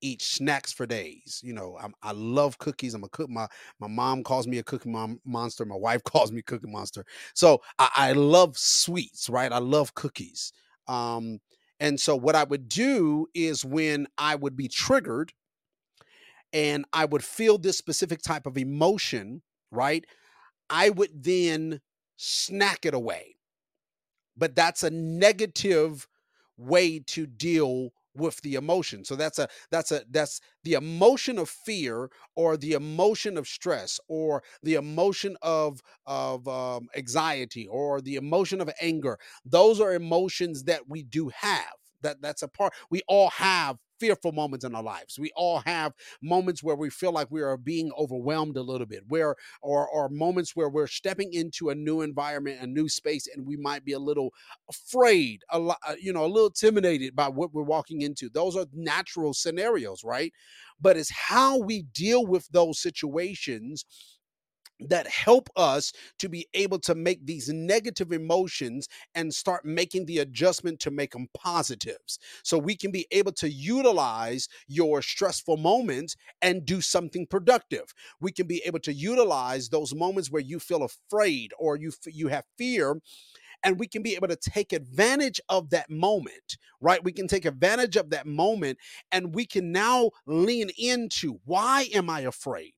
eat 0.01 0.21
snacks 0.21 0.71
for 0.71 0.85
days. 0.85 1.41
You 1.43 1.53
know, 1.53 1.77
I'm, 1.81 1.93
i 2.03 2.11
love 2.11 2.57
cookies. 2.57 2.93
I'm 2.93 3.03
a 3.03 3.09
cook. 3.09 3.29
My 3.29 3.47
my 3.79 3.87
mom 3.87 4.23
calls 4.23 4.47
me 4.47 4.57
a 4.59 4.63
cookie 4.63 4.89
mom 4.89 5.19
monster. 5.25 5.65
My 5.65 5.75
wife 5.75 6.03
calls 6.05 6.31
me 6.31 6.41
cookie 6.41 6.69
monster. 6.69 7.05
So 7.33 7.61
I, 7.77 7.89
I 7.95 8.11
love 8.13 8.57
sweets, 8.57 9.29
right? 9.29 9.51
I 9.51 9.59
love 9.59 9.93
cookies. 9.95 10.51
Um, 10.87 11.39
And 11.79 11.99
so 11.99 12.15
what 12.15 12.35
I 12.35 12.43
would 12.43 12.67
do 12.67 13.27
is 13.33 13.63
when 13.65 14.07
I 14.17 14.35
would 14.35 14.55
be 14.55 14.67
triggered 14.67 15.33
and 16.53 16.85
I 16.93 17.05
would 17.05 17.23
feel 17.23 17.57
this 17.57 17.77
specific 17.77 18.21
type 18.21 18.45
of 18.45 18.57
emotion, 18.57 19.41
right? 19.71 20.05
I 20.69 20.89
would 20.91 21.23
then 21.23 21.81
snack 22.17 22.85
it 22.85 22.93
away. 22.93 23.37
But 24.35 24.55
that's 24.55 24.83
a 24.83 24.89
negative 24.89 26.07
way 26.57 26.99
to 26.99 27.25
deal 27.27 27.91
with 28.19 28.41
the 28.41 28.55
emotion. 28.55 29.03
So 29.05 29.15
that's 29.15 29.39
a 29.39 29.47
that's 29.71 29.91
a 29.91 30.03
that's 30.09 30.39
the 30.63 30.73
emotion 30.73 31.39
of 31.39 31.49
fear 31.49 32.09
or 32.35 32.57
the 32.57 32.73
emotion 32.73 33.37
of 33.37 33.47
stress 33.47 33.99
or 34.07 34.43
the 34.63 34.75
emotion 34.75 35.37
of 35.41 35.81
of 36.05 36.47
um, 36.47 36.87
anxiety 36.95 37.67
or 37.67 38.01
the 38.01 38.15
emotion 38.15 38.61
of 38.61 38.69
anger. 38.81 39.17
Those 39.45 39.79
are 39.79 39.93
emotions 39.93 40.63
that 40.65 40.81
we 40.87 41.03
do 41.03 41.29
have. 41.29 41.73
That 42.01 42.21
that's 42.21 42.43
a 42.43 42.47
part. 42.47 42.73
We 42.89 43.01
all 43.07 43.29
have 43.31 43.77
fearful 43.99 44.31
moments 44.31 44.65
in 44.65 44.75
our 44.75 44.83
lives. 44.83 45.19
We 45.19 45.31
all 45.35 45.59
have 45.65 45.93
moments 46.21 46.63
where 46.63 46.75
we 46.75 46.89
feel 46.89 47.11
like 47.11 47.29
we 47.31 47.41
are 47.41 47.57
being 47.57 47.91
overwhelmed 47.97 48.57
a 48.57 48.61
little 48.61 48.87
bit, 48.87 49.03
where 49.07 49.35
or 49.61 49.87
or 49.89 50.09
moments 50.09 50.55
where 50.55 50.69
we're 50.69 50.87
stepping 50.87 51.33
into 51.33 51.69
a 51.69 51.75
new 51.75 52.01
environment, 52.01 52.61
a 52.61 52.67
new 52.67 52.89
space, 52.89 53.27
and 53.33 53.45
we 53.45 53.57
might 53.57 53.85
be 53.85 53.93
a 53.93 53.99
little 53.99 54.33
afraid, 54.69 55.41
a 55.51 55.59
lot, 55.59 55.77
uh, 55.87 55.95
you 55.99 56.13
know, 56.13 56.25
a 56.25 56.27
little 56.27 56.47
intimidated 56.47 57.15
by 57.15 57.27
what 57.27 57.53
we're 57.53 57.63
walking 57.63 58.01
into. 58.01 58.29
Those 58.29 58.55
are 58.55 58.65
natural 58.73 59.33
scenarios, 59.33 60.03
right? 60.03 60.33
But 60.79 60.97
it's 60.97 61.11
how 61.11 61.57
we 61.59 61.83
deal 61.83 62.25
with 62.25 62.47
those 62.49 62.79
situations 62.79 63.85
that 64.79 65.07
help 65.07 65.49
us 65.55 65.91
to 66.19 66.29
be 66.29 66.47
able 66.53 66.79
to 66.79 66.95
make 66.95 67.25
these 67.25 67.49
negative 67.49 68.11
emotions 68.11 68.87
and 69.15 69.33
start 69.33 69.65
making 69.65 70.05
the 70.05 70.19
adjustment 70.19 70.79
to 70.79 70.91
make 70.91 71.11
them 71.11 71.27
positives. 71.35 72.19
So 72.43 72.57
we 72.57 72.75
can 72.75 72.91
be 72.91 73.07
able 73.11 73.33
to 73.33 73.49
utilize 73.49 74.47
your 74.67 75.01
stressful 75.01 75.57
moments 75.57 76.15
and 76.41 76.65
do 76.65 76.81
something 76.81 77.27
productive. 77.27 77.93
We 78.21 78.31
can 78.31 78.47
be 78.47 78.61
able 78.65 78.79
to 78.79 78.93
utilize 78.93 79.69
those 79.69 79.93
moments 79.93 80.31
where 80.31 80.41
you 80.41 80.59
feel 80.59 80.83
afraid 80.83 81.51
or 81.59 81.75
you 81.77 81.91
you 82.05 82.27
have 82.29 82.45
fear 82.57 82.99
and 83.63 83.79
we 83.79 83.87
can 83.87 84.03
be 84.03 84.15
able 84.15 84.27
to 84.27 84.35
take 84.37 84.73
advantage 84.73 85.41
of 85.49 85.69
that 85.71 85.89
moment, 85.89 86.57
right? 86.81 87.03
We 87.03 87.11
can 87.11 87.27
take 87.27 87.45
advantage 87.45 87.95
of 87.97 88.09
that 88.11 88.25
moment 88.25 88.77
and 89.11 89.35
we 89.35 89.45
can 89.45 89.71
now 89.71 90.11
lean 90.25 90.69
into 90.77 91.39
why 91.45 91.89
am 91.93 92.09
I 92.09 92.21
afraid? 92.21 92.73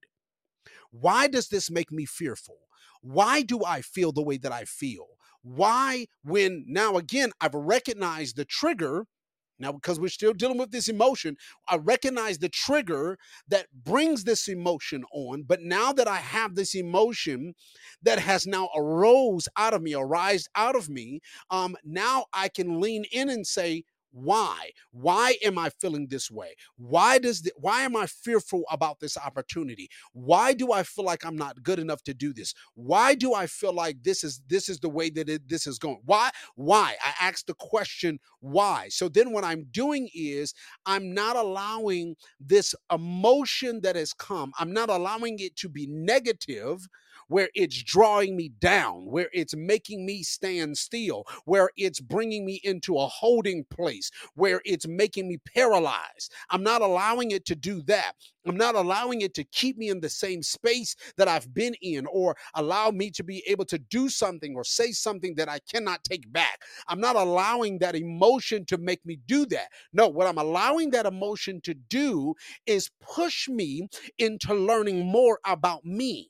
Why 0.92 1.28
does 1.28 1.48
this 1.48 1.72
make 1.72 1.92
me 1.92 2.06
fearful? 2.06 2.58
Why 3.02 3.42
do 3.42 3.64
I 3.66 3.82
feel 3.82 4.12
the 4.12 4.22
way 4.22 4.38
that 4.38 4.52
I 4.52 4.66
feel? 4.66 5.08
Why, 5.42 6.06
when 6.24 6.66
now 6.68 6.98
again, 6.98 7.32
I've 7.42 7.56
recognized 7.56 8.36
the 8.36 8.46
trigger, 8.46 9.06
now 9.58 9.72
because 9.72 10.00
we're 10.00 10.10
still 10.10 10.34
dealing 10.34 10.58
with 10.58 10.72
this 10.72 10.88
emotion, 10.88 11.36
I 11.68 11.78
recognize 11.78 12.38
the 12.38 12.50
trigger 12.50 13.18
that 13.48 13.68
brings 13.84 14.24
this 14.24 14.48
emotion 14.48 15.04
on. 15.14 15.44
But 15.44 15.62
now 15.62 15.94
that 15.94 16.08
I 16.08 16.18
have 16.18 16.56
this 16.56 16.76
emotion 16.76 17.54
that 18.04 18.20
has 18.20 18.46
now 18.46 18.70
arose 18.76 19.48
out 19.58 19.74
of 19.74 19.82
me, 19.82 19.96
arise 19.96 20.48
out 20.56 20.76
of 20.76 20.90
me, 20.90 21.22
um, 21.50 21.76
now 21.84 22.26
I 22.34 22.50
can 22.50 22.80
lean 22.80 23.06
in 23.12 23.30
and 23.30 23.46
say, 23.46 23.84
why? 24.12 24.72
Why 24.92 25.36
am 25.44 25.58
i 25.58 25.70
feeling 25.70 26.08
this 26.08 26.30
way? 26.32 26.56
Why 26.78 27.18
does 27.20 27.42
the, 27.44 27.52
why 27.58 27.82
am 27.82 27.96
i 27.96 28.06
fearful 28.06 28.64
about 28.72 29.00
this 29.00 29.18
opportunity? 29.18 29.90
Why 30.14 30.54
do 30.54 30.72
i 30.72 30.84
feel 30.84 31.06
like 31.06 31.26
i'm 31.26 31.38
not 31.38 31.64
good 31.64 31.80
enough 31.80 32.04
to 32.04 32.14
do 32.14 32.34
this? 32.34 32.54
Why 32.76 33.16
do 33.16 33.34
i 33.34 33.48
feel 33.48 33.74
like 33.74 34.04
this 34.04 34.24
is 34.24 34.42
this 34.48 34.70
is 34.70 34.80
the 34.80 34.90
way 34.90 35.10
that 35.12 35.30
it, 35.30 35.48
this 35.48 35.68
is 35.68 35.78
going? 35.80 36.02
Why 36.06 36.30
why? 36.56 36.96
I 37.04 37.28
ask 37.28 37.46
the 37.46 37.56
question 37.56 38.20
why? 38.40 38.88
So 38.90 39.10
then 39.10 39.32
what 39.32 39.44
i'm 39.44 39.66
doing 39.72 40.10
is 40.14 40.54
i'm 40.86 41.14
not 41.14 41.36
allowing 41.36 42.16
this 42.40 42.76
emotion 42.92 43.82
that 43.82 43.96
has 43.96 44.14
come 44.14 44.52
i'm 44.60 44.74
not 44.74 44.90
allowing 44.90 45.40
it 45.40 45.56
to 45.58 45.70
be 45.70 45.88
negative 45.88 46.88
where 47.32 47.50
it's 47.56 47.82
drawing 47.82 48.36
me 48.36 48.50
down, 48.60 49.06
where 49.06 49.30
it's 49.32 49.56
making 49.56 50.06
me 50.06 50.22
stand 50.22 50.78
still, 50.78 51.26
where 51.46 51.70
it's 51.78 52.02
bringing 52.02 52.46
me 52.46 52.60
into 52.64 52.98
a 52.98 53.08
holding 53.08 53.64
place, 53.70 54.12
where 54.36 54.62
it's 54.66 54.86
making 54.86 55.30
me 55.30 55.38
paralyzed. 55.56 56.34
I'm 56.50 56.62
not 56.64 56.82
allowing 56.82 57.32
it 57.32 57.46
to 57.46 57.56
do 57.56 57.82
that. 57.84 58.14
I'm 58.46 58.58
not 58.58 58.76
allowing 58.76 59.22
it 59.22 59.34
to 59.36 59.46
keep 59.46 59.78
me 59.78 59.90
in 59.90 60.02
the 60.02 60.10
same 60.10 60.44
space 60.44 60.96
that 61.16 61.30
I've 61.30 61.54
been 61.54 61.74
in 61.82 62.06
or 62.08 62.36
allow 62.56 62.92
me 62.92 63.10
to 63.12 63.24
be 63.24 63.44
able 63.48 63.66
to 63.66 63.78
do 63.78 64.10
something 64.10 64.54
or 64.56 64.66
say 64.66 64.92
something 64.92 65.36
that 65.36 65.48
I 65.48 65.60
cannot 65.72 66.04
take 66.04 66.32
back. 66.34 66.60
I'm 66.90 67.00
not 67.00 67.16
allowing 67.16 67.80
that 67.80 67.96
emotion 67.96 68.66
to 68.66 68.78
make 68.78 69.06
me 69.06 69.20
do 69.26 69.46
that. 69.48 69.70
No, 69.94 70.10
what 70.10 70.28
I'm 70.28 70.40
allowing 70.40 70.90
that 70.92 71.06
emotion 71.06 71.62
to 71.62 71.74
do 71.74 72.34
is 72.66 72.90
push 73.02 73.48
me 73.48 73.88
into 74.20 74.54
learning 74.54 75.06
more 75.06 75.40
about 75.46 75.86
me. 75.86 76.30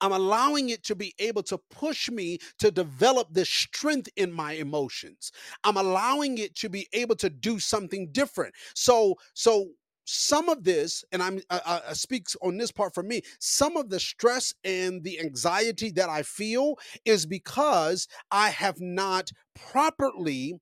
I'm 0.00 0.12
allowing 0.12 0.70
it 0.70 0.82
to 0.84 0.94
be 0.94 1.14
able 1.18 1.42
to 1.44 1.58
push 1.70 2.10
me 2.10 2.38
to 2.58 2.70
develop 2.70 3.28
this 3.30 3.48
strength 3.48 4.08
in 4.16 4.32
my 4.32 4.52
emotions. 4.52 5.32
I'm 5.64 5.76
allowing 5.76 6.38
it 6.38 6.54
to 6.56 6.68
be 6.68 6.88
able 6.92 7.16
to 7.16 7.30
do 7.30 7.58
something 7.58 8.08
different. 8.12 8.54
So, 8.74 9.16
so 9.34 9.68
some 10.04 10.48
of 10.48 10.64
this, 10.64 11.04
and 11.12 11.22
I'm 11.22 11.40
I, 11.50 11.82
I 11.88 11.92
speaks 11.92 12.36
on 12.42 12.56
this 12.56 12.72
part 12.72 12.94
for 12.94 13.02
me. 13.02 13.22
Some 13.38 13.76
of 13.76 13.88
the 13.90 14.00
stress 14.00 14.52
and 14.64 15.02
the 15.04 15.20
anxiety 15.20 15.90
that 15.92 16.08
I 16.08 16.22
feel 16.22 16.76
is 17.04 17.26
because 17.26 18.08
I 18.30 18.50
have 18.50 18.80
not 18.80 19.30
properly 19.54 20.54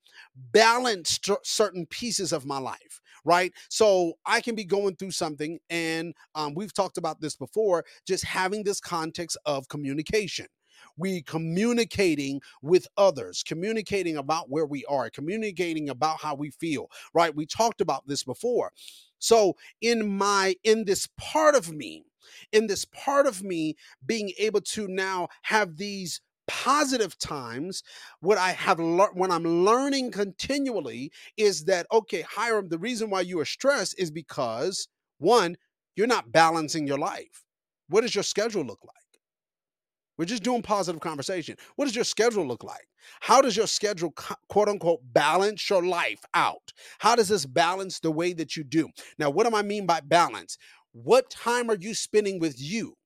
balanced 0.52 1.30
certain 1.44 1.86
pieces 1.86 2.32
of 2.32 2.44
my 2.44 2.58
life 2.58 3.00
right? 3.28 3.52
So 3.68 4.14
I 4.24 4.40
can 4.40 4.54
be 4.54 4.64
going 4.64 4.96
through 4.96 5.10
something, 5.10 5.58
and 5.68 6.14
um, 6.34 6.54
we've 6.54 6.72
talked 6.72 6.96
about 6.96 7.20
this 7.20 7.36
before, 7.36 7.84
just 8.06 8.24
having 8.24 8.64
this 8.64 8.80
context 8.80 9.36
of 9.44 9.68
communication. 9.68 10.46
We 10.96 11.22
communicating 11.22 12.40
with 12.62 12.86
others 12.96 13.42
communicating 13.42 14.16
about 14.16 14.48
where 14.48 14.66
we 14.66 14.84
are 14.86 15.10
communicating 15.10 15.90
about 15.90 16.20
how 16.20 16.34
we 16.36 16.50
feel 16.50 16.88
right? 17.14 17.34
We 17.34 17.46
talked 17.46 17.80
about 17.80 18.06
this 18.06 18.22
before. 18.22 18.72
So 19.18 19.56
in 19.80 20.08
my 20.08 20.54
in 20.64 20.84
this 20.84 21.08
part 21.18 21.56
of 21.56 21.70
me 21.72 22.04
in 22.52 22.66
this 22.66 22.84
part 22.84 23.26
of 23.26 23.42
me 23.42 23.76
being 24.06 24.32
able 24.38 24.60
to 24.60 24.86
now 24.88 25.28
have 25.42 25.76
these 25.76 26.20
positive 26.48 27.16
times 27.18 27.82
what 28.20 28.38
i 28.38 28.50
have 28.50 28.80
learned 28.80 29.14
when 29.14 29.30
i'm 29.30 29.44
learning 29.64 30.10
continually 30.10 31.12
is 31.36 31.64
that 31.64 31.86
okay 31.92 32.22
hiram 32.22 32.68
the 32.68 32.78
reason 32.78 33.10
why 33.10 33.20
you 33.20 33.38
are 33.38 33.44
stressed 33.44 33.94
is 33.98 34.10
because 34.10 34.88
one 35.18 35.56
you're 35.98 36.06
not 36.06 36.30
balancing 36.30 36.86
your 36.86 36.96
life. 36.96 37.44
What 37.88 38.02
does 38.02 38.14
your 38.14 38.22
schedule 38.22 38.62
look 38.62 38.78
like? 38.84 38.94
We're 40.16 40.26
just 40.26 40.44
doing 40.44 40.62
positive 40.62 41.00
conversation. 41.00 41.56
What 41.74 41.86
does 41.86 41.96
your 41.96 42.04
schedule 42.04 42.46
look 42.46 42.62
like? 42.62 42.86
How 43.18 43.42
does 43.42 43.56
your 43.56 43.66
schedule 43.66 44.14
quote 44.48 44.68
unquote 44.68 45.00
balance 45.12 45.68
your 45.68 45.84
life 45.84 46.20
out 46.34 46.72
how 46.98 47.16
does 47.16 47.28
this 47.28 47.46
balance 47.46 47.98
the 47.98 48.12
way 48.12 48.32
that 48.34 48.56
you 48.56 48.62
do? 48.62 48.88
Now 49.18 49.28
what 49.28 49.48
do 49.48 49.56
i 49.56 49.62
mean 49.62 49.86
by 49.86 50.00
balance? 50.00 50.56
What 50.92 51.30
time 51.30 51.68
are 51.68 51.76
you 51.76 51.94
spending 51.94 52.38
with 52.38 52.60
you 52.60 52.96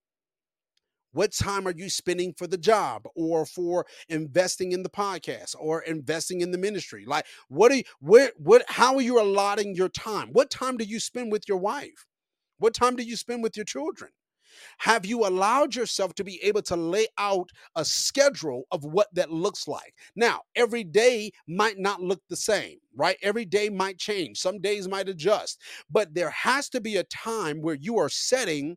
what 1.12 1.32
time 1.32 1.66
are 1.66 1.74
you 1.76 1.88
spending 1.88 2.32
for 2.32 2.46
the 2.46 2.58
job 2.58 3.06
or 3.14 3.46
for 3.46 3.86
investing 4.08 4.72
in 4.72 4.82
the 4.82 4.88
podcast 4.88 5.54
or 5.58 5.82
investing 5.82 6.40
in 6.40 6.50
the 6.50 6.58
ministry? 6.58 7.04
Like, 7.06 7.26
what 7.48 7.70
are 7.72 7.76
you, 7.76 7.84
where, 8.00 8.32
what, 8.36 8.64
how 8.68 8.96
are 8.96 9.02
you 9.02 9.20
allotting 9.20 9.74
your 9.74 9.88
time? 9.88 10.30
What 10.32 10.50
time 10.50 10.76
do 10.76 10.84
you 10.84 11.00
spend 11.00 11.30
with 11.30 11.48
your 11.48 11.58
wife? 11.58 12.06
What 12.58 12.74
time 12.74 12.96
do 12.96 13.02
you 13.02 13.16
spend 13.16 13.42
with 13.42 13.56
your 13.56 13.64
children? 13.64 14.10
Have 14.78 15.06
you 15.06 15.26
allowed 15.26 15.74
yourself 15.74 16.14
to 16.14 16.24
be 16.24 16.42
able 16.42 16.62
to 16.62 16.76
lay 16.76 17.06
out 17.18 17.50
a 17.74 17.84
schedule 17.84 18.64
of 18.70 18.84
what 18.84 19.08
that 19.14 19.30
looks 19.30 19.66
like? 19.66 19.94
Now, 20.14 20.42
every 20.54 20.84
day 20.84 21.32
might 21.48 21.78
not 21.78 22.02
look 22.02 22.20
the 22.28 22.36
same, 22.36 22.78
right? 22.96 23.16
Every 23.22 23.44
day 23.44 23.68
might 23.70 23.98
change. 23.98 24.38
Some 24.38 24.60
days 24.60 24.88
might 24.88 25.08
adjust, 25.08 25.60
but 25.90 26.14
there 26.14 26.30
has 26.30 26.68
to 26.70 26.80
be 26.80 26.96
a 26.96 27.04
time 27.04 27.62
where 27.62 27.74
you 27.74 27.98
are 27.98 28.08
setting 28.08 28.76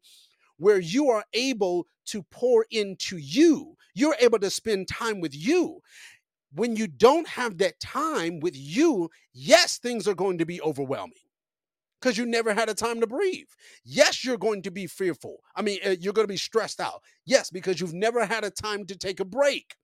where 0.58 0.80
you 0.80 1.10
are 1.10 1.24
able 1.34 1.88
to 2.06 2.24
pour 2.32 2.66
into 2.72 3.18
you. 3.18 3.76
You're 3.94 4.16
able 4.20 4.40
to 4.40 4.50
spend 4.50 4.88
time 4.88 5.22
with 5.22 5.36
you. 5.36 5.80
When 6.54 6.76
you 6.76 6.88
don't 6.88 7.28
have 7.28 7.58
that 7.58 7.80
time 7.80 8.40
with 8.40 8.56
you, 8.56 9.10
yes, 9.34 9.78
things 9.78 10.08
are 10.08 10.14
going 10.14 10.38
to 10.38 10.46
be 10.46 10.62
overwhelming 10.62 11.14
because 12.00 12.18
you 12.18 12.26
never 12.26 12.54
had 12.54 12.70
a 12.70 12.74
time 12.74 13.02
to 13.02 13.08
breathe. 13.08 13.48
Yes, 13.84 14.24
you're 14.24 14.38
going 14.38 14.62
to 14.62 14.72
be 14.72 14.88
fearful. 14.88 15.38
I 15.56 15.62
mean, 15.62 15.80
uh, 15.86 15.96
you're 16.00 16.14
going 16.14 16.28
to 16.28 16.32
be 16.32 16.38
stressed 16.38 16.80
out. 16.80 17.02
Yes, 17.26 17.50
because 17.50 17.82
you've 17.82 17.94
never 17.94 18.26
had 18.26 18.44
a 18.44 18.52
time 18.52 18.86
to 18.86 18.96
take 18.96 19.20
a 19.20 19.26
break. 19.26 19.76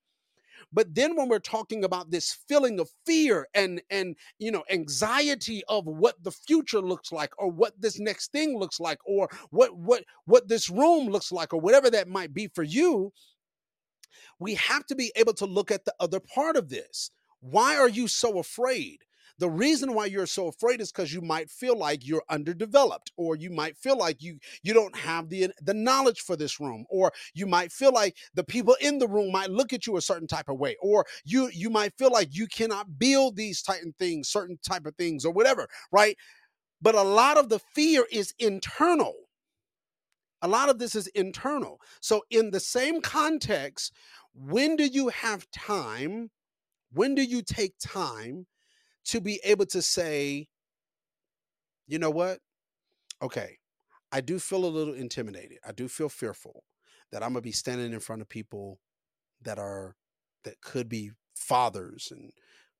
But 0.74 0.96
then 0.96 1.16
when 1.16 1.28
we're 1.30 1.40
talking 1.40 1.84
about 1.84 2.12
this 2.12 2.38
feeling 2.48 2.80
of 2.80 2.90
fear 3.06 3.48
and 3.54 3.82
and 3.90 4.16
you 4.40 4.52
know 4.52 4.64
anxiety 4.70 5.64
of 5.68 5.86
what 5.86 6.24
the 6.24 6.32
future 6.32 6.82
looks 6.82 7.12
like 7.12 7.32
or 7.38 7.52
what 7.52 7.74
this 7.80 8.00
next 8.00 8.32
thing 8.32 8.58
looks 8.58 8.80
like 8.80 9.00
or 9.06 9.30
what 9.50 9.76
what 9.76 10.04
what 10.26 10.48
this 10.48 10.70
room 10.70 11.08
looks 11.08 11.32
like 11.32 11.54
or 11.54 11.60
whatever 11.60 11.90
that 11.90 12.08
might 12.08 12.34
be 12.34 12.48
for 12.48 12.64
you, 12.64 13.12
we 14.40 14.56
have 14.56 14.86
to 14.88 14.96
be 14.96 15.12
able 15.16 15.34
to 15.34 15.46
look 15.46 15.72
at 15.72 15.86
the 15.86 15.94
other 16.00 16.20
part 16.20 16.56
of 16.56 16.70
this. 16.70 17.12
Why 17.42 17.78
are 17.78 17.90
you 17.90 18.08
so 18.08 18.40
afraid? 18.40 19.00
The 19.42 19.50
reason 19.50 19.96
why 19.96 20.06
you're 20.06 20.28
so 20.28 20.50
afraid 20.50 20.82
is 20.82 20.92
because 20.92 21.12
you 21.12 21.20
might 21.20 21.50
feel 21.50 21.76
like 21.76 22.06
you're 22.06 22.22
underdeveloped, 22.30 23.12
or 23.18 23.36
you 23.36 23.50
might 23.50 23.76
feel 23.76 23.98
like 23.98 24.22
you 24.22 24.38
you 24.62 24.72
don't 24.72 24.96
have 24.96 25.30
the 25.30 25.50
the 25.64 25.74
knowledge 25.74 26.22
for 26.22 26.36
this 26.36 26.60
room, 26.60 26.86
or 26.92 27.12
you 27.34 27.48
might 27.48 27.72
feel 27.72 27.92
like 27.92 28.16
the 28.36 28.44
people 28.44 28.78
in 28.80 29.00
the 29.00 29.08
room 29.08 29.32
might 29.32 29.50
look 29.50 29.74
at 29.74 29.88
you 29.88 29.98
a 29.98 30.02
certain 30.02 30.28
type 30.28 30.48
of 30.48 30.60
way, 30.60 30.78
or 30.80 31.08
you 31.26 31.50
you 31.56 31.72
might 31.72 31.92
feel 31.98 32.12
like 32.12 32.36
you 32.36 32.46
cannot 32.46 33.00
build 33.00 33.36
these 33.36 33.64
of 33.68 33.96
things, 33.98 34.30
certain 34.30 34.60
type 34.62 34.86
of 34.86 34.96
things, 34.96 35.26
or 35.26 35.34
whatever, 35.34 35.68
right? 35.92 36.16
But 36.80 36.94
a 36.94 37.02
lot 37.02 37.38
of 37.40 37.50
the 37.50 37.60
fear 37.74 38.06
is 38.12 38.36
internal. 38.38 39.16
A 40.44 40.48
lot 40.48 40.70
of 40.70 40.78
this 40.78 40.94
is 40.94 41.08
internal. 41.08 41.82
So, 42.00 42.22
in 42.30 42.52
the 42.52 42.60
same 42.60 43.02
context, 43.02 43.92
when 44.36 44.76
do 44.76 44.86
you 44.86 45.10
have 45.10 45.50
time? 45.50 46.30
When 46.94 47.16
do 47.16 47.24
you 47.24 47.42
take 47.42 47.74
time 47.80 48.46
to 49.06 49.22
be 49.22 49.40
able 49.44 49.66
to 49.68 49.82
say, 49.82 50.48
you 51.88 52.00
know 52.00 52.12
what? 52.12 52.40
Okay, 53.22 53.58
I 54.12 54.22
do 54.22 54.40
feel 54.40 54.66
a 54.66 54.68
little 54.68 54.94
intimidated. 54.94 55.58
I 55.66 55.72
do 55.72 55.88
feel 55.88 56.10
fearful 56.10 56.64
that 57.12 57.24
I'm 57.24 57.30
gonna 57.30 57.42
be 57.42 57.52
standing 57.52 57.94
in 57.94 58.00
front 58.00 58.22
of 58.22 58.30
people 58.30 58.80
that 59.42 59.60
are 59.60 59.96
that 60.44 60.62
could 60.62 60.90
be 60.90 61.12
fathers 61.36 62.10
and 62.12 62.32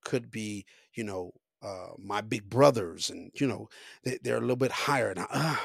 could 0.04 0.30
be, 0.30 0.64
you 0.94 1.04
know, 1.04 1.32
uh, 1.62 1.90
my 1.98 2.20
big 2.20 2.50
brothers, 2.50 3.08
and 3.08 3.30
you 3.34 3.46
know, 3.46 3.68
they, 4.04 4.18
they're 4.22 4.38
a 4.38 4.40
little 4.40 4.56
bit 4.56 4.72
higher. 4.72 5.10
And 5.10 5.20
I, 5.20 5.26
uh, 5.30 5.56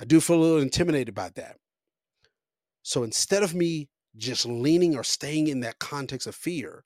I 0.00 0.04
do 0.04 0.20
feel 0.20 0.36
a 0.36 0.40
little 0.42 0.62
intimidated 0.62 1.08
about 1.10 1.34
that. 1.34 1.56
So 2.82 3.02
instead 3.02 3.42
of 3.42 3.54
me 3.54 3.88
just 4.16 4.46
leaning 4.46 4.96
or 4.96 5.04
staying 5.04 5.48
in 5.48 5.60
that 5.60 5.78
context 5.78 6.26
of 6.26 6.34
fear, 6.34 6.84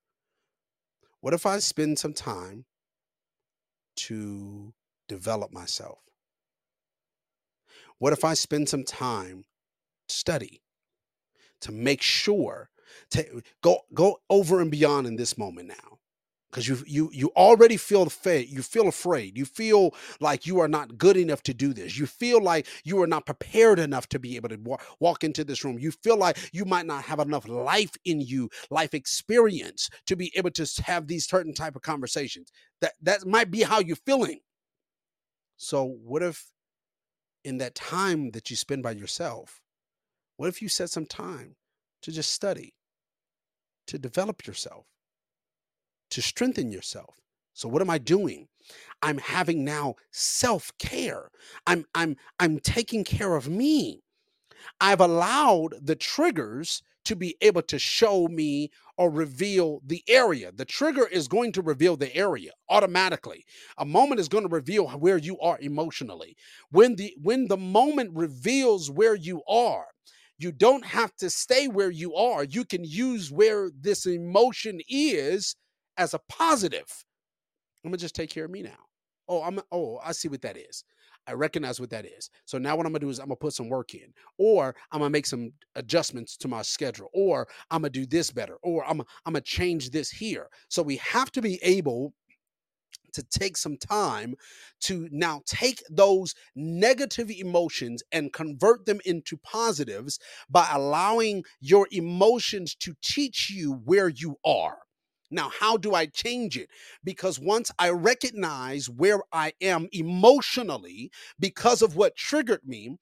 what 1.21 1.35
if 1.35 1.47
I 1.47 1.59
spend 1.59 1.99
some 1.99 2.13
time 2.13 2.65
to 3.97 4.73
develop 5.09 5.53
myself? 5.53 5.99
What 7.99 8.13
if 8.13 8.25
I 8.25 8.35
spend 8.35 8.69
some 8.69 8.85
time 8.85 9.45
study 10.09 10.63
to 11.63 11.73
make 11.73 12.03
sure 12.03 12.71
to 13.11 13.43
go 13.63 13.81
go 13.95 14.19
over 14.29 14.61
and 14.61 14.71
beyond 14.71 15.07
in 15.07 15.17
this 15.17 15.39
moment 15.39 15.69
now? 15.69 15.96
Because 16.57 16.67
you 16.67 16.83
you 16.87 17.11
you 17.13 17.31
already 17.37 17.77
feel 17.77 18.05
afraid 18.05 18.49
you 18.49 18.63
feel 18.63 18.89
afraid. 18.89 19.37
You 19.37 19.45
feel 19.45 19.95
like 20.21 20.47
you 20.47 20.59
are 20.61 20.69
not 20.69 20.97
good 20.97 21.19
enough 21.19 21.43
to 21.43 21.55
do 21.55 21.75
this. 21.75 21.99
You 21.99 22.07
feel 22.07 22.43
like 22.43 22.67
you 22.83 22.99
are 23.03 23.07
not 23.07 23.27
prepared 23.27 23.79
enough 23.79 24.09
to 24.09 24.19
be 24.19 24.37
able 24.37 24.49
to 24.49 24.57
walk, 24.57 24.83
walk 24.99 25.23
into 25.23 25.45
this 25.45 25.65
room. 25.65 25.79
You 25.79 25.91
feel 25.91 26.17
like 26.17 26.39
you 26.55 26.65
might 26.65 26.87
not 26.87 27.05
have 27.05 27.21
enough 27.21 27.47
life 27.47 27.93
in 28.07 28.23
you 28.23 28.49
life 28.71 28.95
experience 28.95 29.91
to 30.07 30.17
be 30.17 30.33
able 30.35 30.51
to 30.53 30.83
have 30.87 31.07
these 31.07 31.29
certain 31.29 31.53
type 31.53 31.77
of 31.77 31.83
conversations. 31.83 32.51
That 32.81 32.95
that 33.03 33.27
might 33.27 33.51
be 33.51 33.63
how 33.63 33.81
you're 33.81 33.97
feeling. 33.97 34.41
So 35.59 35.85
what 35.85 36.23
if 36.23 36.47
in 37.45 37.59
that 37.59 37.75
time 37.75 38.31
that 38.31 38.49
you 38.49 38.57
spend 38.57 38.83
by 38.83 38.93
yourself 38.93 39.61
what 40.39 40.49
if 40.49 40.63
you 40.63 40.69
set 40.69 40.89
some 40.89 41.07
time 41.07 41.57
to 42.01 42.11
just 42.11 42.33
study 42.33 42.75
to 43.87 43.99
develop 43.99 44.47
yourself 44.47 44.87
to 46.17 46.23
strengthen 46.23 46.73
yourself. 46.73 47.21
So 47.53 47.69
what 47.69 47.83
am 47.83 47.91
I 47.91 47.99
doing? 47.99 48.49
I'm 49.03 49.19
having 49.19 49.67
now 49.67 49.97
self-care. 50.13 51.29
I'm 51.67 51.85
I'm 51.95 52.17
I'm 52.41 52.59
taking 52.59 53.05
care 53.05 53.37
of 53.37 53.51
me. 53.51 54.01
I've 54.81 55.03
allowed 55.03 55.75
the 55.83 55.95
triggers 55.95 56.83
to 57.05 57.17
be 57.17 57.37
able 57.43 57.61
to 57.65 57.79
show 57.79 58.29
me 58.29 58.71
or 58.97 59.11
reveal 59.11 59.83
the 59.85 60.03
area. 60.09 60.53
The 60.53 60.65
trigger 60.65 61.07
is 61.07 61.29
going 61.29 61.53
to 61.53 61.63
reveal 61.63 61.99
the 61.99 62.15
area 62.17 62.53
automatically. 62.71 63.45
A 63.77 63.85
moment 63.85 64.19
is 64.19 64.29
going 64.29 64.45
to 64.45 64.55
reveal 64.55 64.89
where 64.89 65.19
you 65.19 65.39
are 65.41 65.59
emotionally. 65.61 66.35
When 66.71 66.97
the 66.97 67.15
when 67.21 67.47
the 67.49 67.59
moment 67.59 68.11
reveals 68.15 68.91
where 68.91 69.17
you 69.17 69.43
are, 69.47 69.89
you 70.39 70.51
don't 70.51 70.87
have 70.87 71.15
to 71.17 71.29
stay 71.29 71.69
where 71.69 71.91
you 71.91 72.15
are. 72.15 72.45
You 72.45 72.65
can 72.65 72.85
use 72.85 73.31
where 73.31 73.71
this 73.79 74.07
emotion 74.07 74.81
is 74.89 75.57
as 75.97 76.15
a 76.15 76.21
positive. 76.29 77.05
I'm 77.85 77.91
gonna 77.91 77.99
just 77.99 78.15
take 78.15 78.31
care 78.31 78.45
of 78.45 78.51
me 78.51 78.63
now. 78.63 78.79
Oh, 79.29 79.43
I'm 79.43 79.61
oh, 79.73 79.99
I 80.05 80.13
see 80.13 80.29
what 80.29 80.43
that 80.43 80.57
is. 80.57 80.85
I 81.29 81.33
recognize 81.33 81.81
what 81.81 81.91
that 81.91 82.07
is. 82.07 82.31
So 82.45 82.59
now 82.59 82.77
what 82.77 82.87
I'm 82.87 82.93
gonna 82.93 83.01
do 83.01 83.09
is 83.09 83.19
I'm 83.19 83.27
gonna 83.27 83.37
put 83.37 83.53
some 83.53 83.69
work 83.69 83.95
in, 83.95 84.13
or 84.39 84.75
I'm 84.93 85.01
gonna 85.01 85.11
make 85.11 85.27
some 85.27 85.53
adjustments 85.75 86.37
to 86.39 86.49
my 86.49 86.63
schedule, 86.63 87.09
or 87.13 87.49
I'm 87.71 87.83
gonna 87.83 87.91
do 87.91 88.07
this 88.07 88.31
better, 88.31 88.57
or 88.63 88.85
I'm 88.87 89.01
I'm 89.01 89.33
gonna 89.33 89.41
change 89.41 89.91
this 89.91 90.11
here. 90.11 90.49
So 90.69 90.83
we 90.83 90.97
have 90.97 91.33
to 91.33 91.43
be 91.43 91.59
able 91.63 92.15
to 93.13 93.23
take 93.25 93.57
some 93.57 93.77
time 93.79 94.35
to 94.81 95.09
now 95.11 95.41
take 95.47 95.83
those 95.91 96.35
negative 96.55 97.31
emotions 97.31 98.03
and 98.13 98.33
convert 98.33 98.85
them 98.85 99.01
into 99.07 99.39
positives 99.39 100.19
by 100.51 100.69
allowing 100.71 101.43
your 101.61 101.89
emotions 101.93 102.75
to 102.75 102.95
teach 103.03 103.51
you 103.51 103.81
where 103.85 104.09
you 104.09 104.37
are. 104.45 104.79
Now, 105.31 105.51
how 105.59 105.77
do 105.77 105.95
I 105.95 106.07
change 106.07 106.57
it? 106.57 106.71
Because 107.05 107.41
once 107.41 107.71
I 107.79 107.91
recognize 107.91 108.89
where 108.89 109.21
I 109.33 109.53
am 109.61 109.89
emotionally 109.93 111.11
because 111.39 111.83
of 111.83 111.97
what 111.97 112.17
triggered 112.17 112.63
me, 112.65 112.97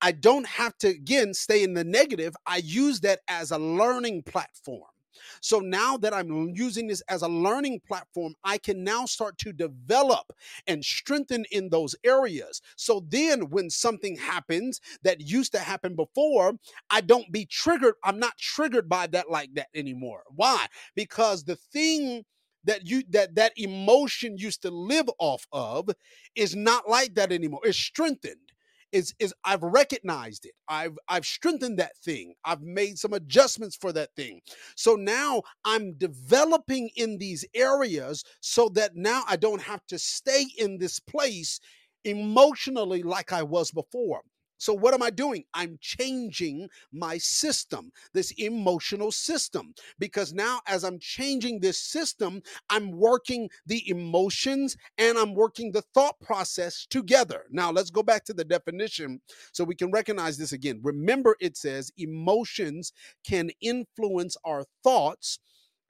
I 0.00 0.12
don't 0.12 0.46
have 0.46 0.76
to 0.78 0.88
again 0.88 1.34
stay 1.34 1.62
in 1.62 1.74
the 1.74 1.84
negative. 1.84 2.34
I 2.46 2.58
use 2.58 3.00
that 3.00 3.20
as 3.28 3.50
a 3.52 3.58
learning 3.58 4.24
platform. 4.24 4.91
So 5.40 5.60
now 5.60 5.96
that 5.98 6.14
I'm 6.14 6.50
using 6.54 6.86
this 6.86 7.02
as 7.08 7.22
a 7.22 7.28
learning 7.28 7.80
platform, 7.86 8.34
I 8.44 8.58
can 8.58 8.84
now 8.84 9.06
start 9.06 9.38
to 9.38 9.52
develop 9.52 10.32
and 10.66 10.84
strengthen 10.84 11.44
in 11.50 11.68
those 11.68 11.94
areas. 12.04 12.60
So 12.76 13.04
then 13.08 13.50
when 13.50 13.70
something 13.70 14.16
happens 14.16 14.80
that 15.02 15.20
used 15.20 15.52
to 15.52 15.58
happen 15.58 15.94
before, 15.96 16.54
I 16.90 17.00
don't 17.00 17.30
be 17.32 17.46
triggered. 17.46 17.94
I'm 18.04 18.18
not 18.18 18.38
triggered 18.38 18.88
by 18.88 19.06
that 19.08 19.30
like 19.30 19.54
that 19.54 19.68
anymore. 19.74 20.22
Why? 20.34 20.66
Because 20.94 21.44
the 21.44 21.56
thing 21.56 22.24
that 22.64 22.86
you 22.86 23.02
that 23.10 23.34
that 23.34 23.52
emotion 23.56 24.36
used 24.38 24.62
to 24.62 24.70
live 24.70 25.10
off 25.18 25.46
of 25.52 25.90
is 26.36 26.54
not 26.54 26.88
like 26.88 27.14
that 27.16 27.32
anymore. 27.32 27.60
It's 27.64 27.78
strengthened 27.78 28.51
is 28.92 29.14
is 29.18 29.34
I've 29.44 29.62
recognized 29.62 30.46
it. 30.46 30.52
I've 30.68 30.98
I've 31.08 31.26
strengthened 31.26 31.78
that 31.78 31.96
thing. 31.98 32.34
I've 32.44 32.62
made 32.62 32.98
some 32.98 33.12
adjustments 33.12 33.76
for 33.76 33.92
that 33.92 34.10
thing. 34.16 34.40
So 34.76 34.94
now 34.94 35.42
I'm 35.64 35.94
developing 35.94 36.90
in 36.96 37.18
these 37.18 37.44
areas 37.54 38.24
so 38.40 38.68
that 38.70 38.96
now 38.96 39.22
I 39.28 39.36
don't 39.36 39.62
have 39.62 39.84
to 39.88 39.98
stay 39.98 40.46
in 40.58 40.78
this 40.78 41.00
place 41.00 41.60
emotionally 42.04 43.02
like 43.02 43.32
I 43.32 43.42
was 43.42 43.70
before. 43.70 44.22
So, 44.62 44.72
what 44.72 44.94
am 44.94 45.02
I 45.02 45.10
doing? 45.10 45.42
I'm 45.54 45.76
changing 45.80 46.68
my 46.92 47.18
system, 47.18 47.90
this 48.14 48.30
emotional 48.38 49.10
system, 49.10 49.74
because 49.98 50.32
now 50.32 50.60
as 50.68 50.84
I'm 50.84 51.00
changing 51.00 51.58
this 51.58 51.78
system, 51.78 52.40
I'm 52.70 52.92
working 52.92 53.50
the 53.66 53.82
emotions 53.90 54.76
and 54.98 55.18
I'm 55.18 55.34
working 55.34 55.72
the 55.72 55.82
thought 55.94 56.20
process 56.20 56.86
together. 56.88 57.46
Now, 57.50 57.72
let's 57.72 57.90
go 57.90 58.04
back 58.04 58.24
to 58.26 58.32
the 58.32 58.44
definition 58.44 59.20
so 59.52 59.64
we 59.64 59.74
can 59.74 59.90
recognize 59.90 60.38
this 60.38 60.52
again. 60.52 60.78
Remember, 60.84 61.34
it 61.40 61.56
says 61.56 61.90
emotions 61.98 62.92
can 63.26 63.50
influence 63.60 64.36
our 64.44 64.64
thoughts 64.84 65.40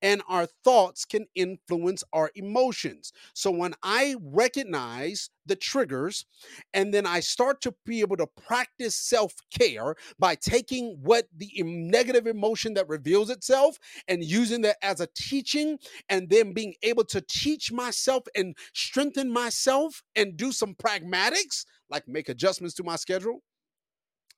and 0.02 0.22
our 0.28 0.46
thoughts 0.64 1.04
can 1.04 1.26
influence 1.34 2.04
our 2.12 2.30
emotions. 2.34 3.12
So 3.34 3.50
when 3.50 3.74
I 3.82 4.16
recognize 4.20 5.30
the 5.46 5.56
triggers 5.56 6.26
and 6.74 6.92
then 6.92 7.06
I 7.06 7.20
start 7.20 7.60
to 7.62 7.74
be 7.84 8.00
able 8.00 8.16
to 8.16 8.26
practice 8.46 8.94
self 8.94 9.34
care 9.56 9.94
by 10.18 10.34
taking 10.34 10.98
what 11.02 11.26
the 11.36 11.50
negative 11.64 12.26
emotion 12.26 12.74
that 12.74 12.88
reveals 12.88 13.30
itself 13.30 13.78
and 14.08 14.22
using 14.24 14.62
that 14.62 14.76
as 14.82 15.00
a 15.00 15.08
teaching 15.14 15.78
and 16.08 16.28
then 16.28 16.52
being 16.52 16.74
able 16.82 17.04
to 17.04 17.20
teach 17.20 17.72
myself 17.72 18.24
and 18.36 18.56
strengthen 18.74 19.30
myself 19.32 20.02
and 20.16 20.36
do 20.36 20.52
some 20.52 20.74
pragmatics 20.74 21.64
like 21.90 22.06
make 22.08 22.28
adjustments 22.28 22.74
to 22.74 22.84
my 22.84 22.96
schedule 22.96 23.42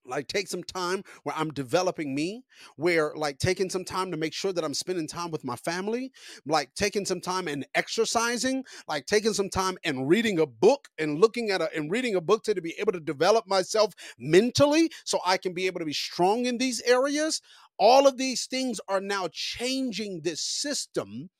like 0.07 0.29
take 0.29 0.49
some 0.49 0.63
time 0.63 1.03
where 1.23 1.35
i'm 1.37 1.51
developing 1.51 2.15
me 2.15 2.45
where 2.77 3.13
like 3.17 3.39
taking 3.39 3.71
some 3.71 3.85
time 3.85 4.11
to 4.11 4.17
make 4.17 4.33
sure 4.33 4.53
that 4.53 4.65
i'm 4.65 4.75
spending 4.75 5.07
time 5.07 5.31
with 5.31 5.45
my 5.45 5.57
family 5.57 6.13
like 6.47 6.73
taking 6.75 7.05
some 7.05 7.21
time 7.21 7.49
and 7.49 7.67
exercising 7.75 8.65
like 8.89 9.07
taking 9.07 9.33
some 9.33 9.49
time 9.49 9.77
and 9.85 10.09
reading 10.09 10.39
a 10.39 10.47
book 10.47 10.89
and 10.99 11.19
looking 11.21 11.51
at 11.51 11.61
a 11.61 11.75
and 11.75 11.91
reading 11.91 12.15
a 12.15 12.21
book 12.21 12.43
to, 12.45 12.55
to 12.55 12.61
be 12.63 12.75
able 12.79 12.93
to 12.93 13.01
develop 13.01 13.47
myself 13.47 13.95
mentally 14.19 14.91
so 15.05 15.19
i 15.27 15.37
can 15.37 15.53
be 15.53 15.67
able 15.67 15.81
to 15.81 15.87
be 15.87 15.93
strong 15.93 16.47
in 16.47 16.59
these 16.59 16.81
areas. 16.83 17.41
All 17.79 18.07
of 18.07 18.19
these 18.19 18.47
things 18.47 18.81
are 18.89 19.01
now 19.01 19.29
changing 19.33 20.21
this 20.21 20.41
system 20.41 21.31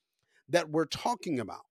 that 0.49 0.69
we're 0.69 0.87
talking 0.87 1.41
about 1.41 1.65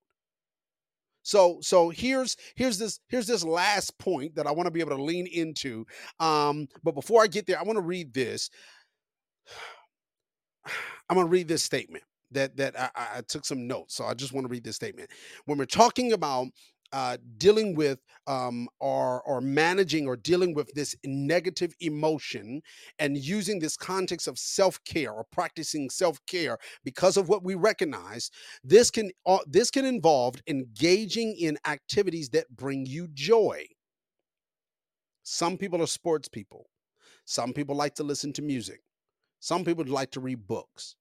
so 1.23 1.59
so 1.61 1.89
here's 1.89 2.35
here's 2.55 2.77
this 2.77 2.99
here's 3.07 3.27
this 3.27 3.43
last 3.43 3.97
point 3.97 4.35
that 4.35 4.45
I 4.45 4.51
want 4.51 4.67
to 4.67 4.71
be 4.71 4.81
able 4.81 4.95
to 4.95 5.03
lean 5.03 5.25
into. 5.27 5.85
Um, 6.19 6.67
but 6.83 6.93
before 6.93 7.23
I 7.23 7.27
get 7.27 7.47
there, 7.47 7.59
I 7.59 7.63
want 7.63 7.77
to 7.77 7.81
read 7.81 8.13
this. 8.13 8.49
I'm 11.09 11.17
to 11.17 11.25
read 11.25 11.47
this 11.47 11.63
statement. 11.63 12.03
that 12.31 12.55
that 12.57 12.79
I, 12.79 13.17
I 13.17 13.21
took 13.21 13.45
some 13.45 13.67
notes, 13.67 13.95
so 13.95 14.05
I 14.05 14.13
just 14.13 14.33
want 14.33 14.45
to 14.45 14.51
read 14.51 14.63
this 14.63 14.75
statement. 14.75 15.09
When 15.45 15.57
we're 15.57 15.65
talking 15.65 16.13
about 16.13 16.47
uh, 16.93 17.17
dealing 17.37 17.75
with 17.75 17.99
um, 18.27 18.69
or 18.79 19.21
or 19.23 19.41
managing 19.41 20.07
or 20.07 20.15
dealing 20.15 20.53
with 20.53 20.71
this 20.75 20.95
negative 21.03 21.75
emotion 21.81 22.61
and 22.99 23.17
using 23.17 23.59
this 23.59 23.75
context 23.75 24.27
of 24.27 24.37
self 24.39 24.81
care 24.85 25.11
or 25.11 25.25
practicing 25.31 25.89
self 25.89 26.19
care 26.27 26.57
because 26.85 27.17
of 27.17 27.27
what 27.29 27.43
we 27.43 27.55
recognize, 27.55 28.29
this 28.63 28.91
can 28.91 29.11
uh, 29.25 29.39
this 29.47 29.71
can 29.71 29.85
involve 29.85 30.35
engaging 30.47 31.35
in 31.37 31.57
activities 31.67 32.29
that 32.29 32.55
bring 32.55 32.85
you 32.85 33.07
joy. 33.13 33.65
Some 35.23 35.57
people 35.57 35.81
are 35.81 35.87
sports 35.87 36.27
people. 36.29 36.69
Some 37.25 37.53
people 37.53 37.75
like 37.75 37.95
to 37.95 38.03
listen 38.03 38.33
to 38.33 38.41
music. 38.41 38.81
Some 39.39 39.65
people 39.65 39.85
like 39.85 40.11
to 40.11 40.19
read 40.21 40.47
books. 40.47 40.95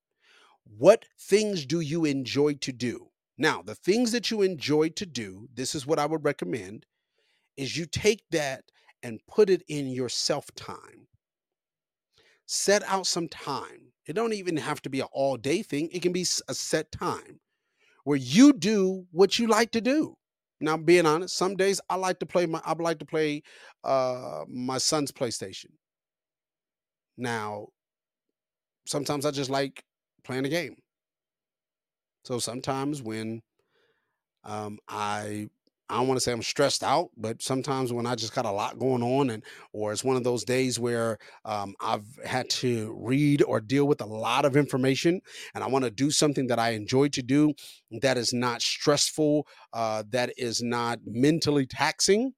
What 0.65 1.05
things 1.21 1.67
do 1.67 1.81
you 1.81 2.05
enjoy 2.05 2.55
to 2.55 2.73
do? 2.73 3.12
Now, 3.39 3.63
the 3.63 3.75
things 3.75 4.13
that 4.13 4.31
you 4.31 4.43
enjoy 4.43 4.91
to 4.91 5.07
do, 5.07 5.49
this 5.55 5.75
is 5.75 5.87
what 5.87 5.99
I 5.99 6.07
would 6.07 6.25
recommend, 6.25 6.87
is 7.57 7.77
you 7.77 7.87
take 7.87 8.23
that 8.31 8.65
and 9.03 9.21
put 9.27 9.51
it 9.51 9.63
in 9.69 9.89
your 9.89 10.09
self 10.09 10.47
time. 10.55 11.09
Set 12.47 12.83
out 12.85 13.07
some 13.07 13.29
time. 13.29 13.93
It 14.07 14.15
don't 14.15 14.33
even 14.33 14.57
have 14.57 14.83
to 14.83 14.91
be 14.91 15.01
an 15.01 15.09
all 15.13 15.37
day 15.37 15.63
thing. 15.63 15.89
It 15.93 16.03
can 16.03 16.13
be 16.13 16.27
a 16.49 16.55
set 16.55 16.91
time 16.93 17.41
where 18.05 18.19
you 18.19 18.53
do 18.53 19.07
what 19.11 19.39
you 19.39 19.47
like 19.47 19.71
to 19.73 19.81
do. 19.81 20.17
Now, 20.61 20.77
being 20.77 21.07
honest, 21.07 21.37
some 21.37 21.57
days 21.57 21.81
I 21.89 21.97
like 21.97 22.19
to 22.21 22.27
play 22.27 22.47
my 22.47 22.61
I 22.65 22.75
like 22.75 22.99
to 23.01 23.05
play 23.05 23.43
uh 23.85 24.45
my 24.49 24.79
son's 24.79 25.11
PlayStation. 25.11 25.71
Now, 27.17 27.69
sometimes 28.87 29.27
I 29.27 29.31
just 29.31 29.51
like 29.51 29.85
playing 30.25 30.45
a 30.47 30.49
game. 30.49 30.77
So 32.25 32.39
sometimes 32.39 33.03
when 33.03 33.43
um, 34.45 34.79
I 34.89 35.49
I 35.89 35.97
don't 35.97 36.09
want 36.09 36.17
to 36.17 36.25
say 36.25 36.33
I'm 36.33 36.43
stressed 36.43 36.83
out, 36.83 37.11
but 37.19 37.43
sometimes 37.43 37.93
when 37.93 38.07
I 38.07 38.15
just 38.15 38.35
got 38.35 38.47
a 38.47 38.51
lot 38.51 38.79
going 38.79 39.03
on, 39.03 39.29
and 39.29 39.45
or 39.75 39.93
it's 39.93 40.03
one 40.03 40.17
of 40.17 40.25
those 40.25 40.43
days 40.43 40.79
where 40.79 41.19
um, 41.45 41.75
I've 41.83 42.07
had 42.25 42.49
to 42.51 42.97
read 42.99 43.43
or 43.43 43.61
deal 43.61 43.87
with 43.87 44.01
a 44.01 44.07
lot 44.07 44.47
of 44.47 44.57
information, 44.57 45.21
and 45.55 45.63
I 45.63 45.67
want 45.67 45.85
to 45.85 45.91
do 45.91 46.11
something 46.11 46.47
that 46.47 46.59
I 46.59 46.71
enjoy 46.71 47.09
to 47.09 47.23
do, 47.23 47.53
that 48.01 48.17
is 48.17 48.33
not 48.33 48.63
stressful, 48.63 49.47
uh, 49.75 50.05
that 50.11 50.33
is 50.39 50.63
not 50.63 51.01
mentally 51.05 51.67
taxing. 51.67 52.33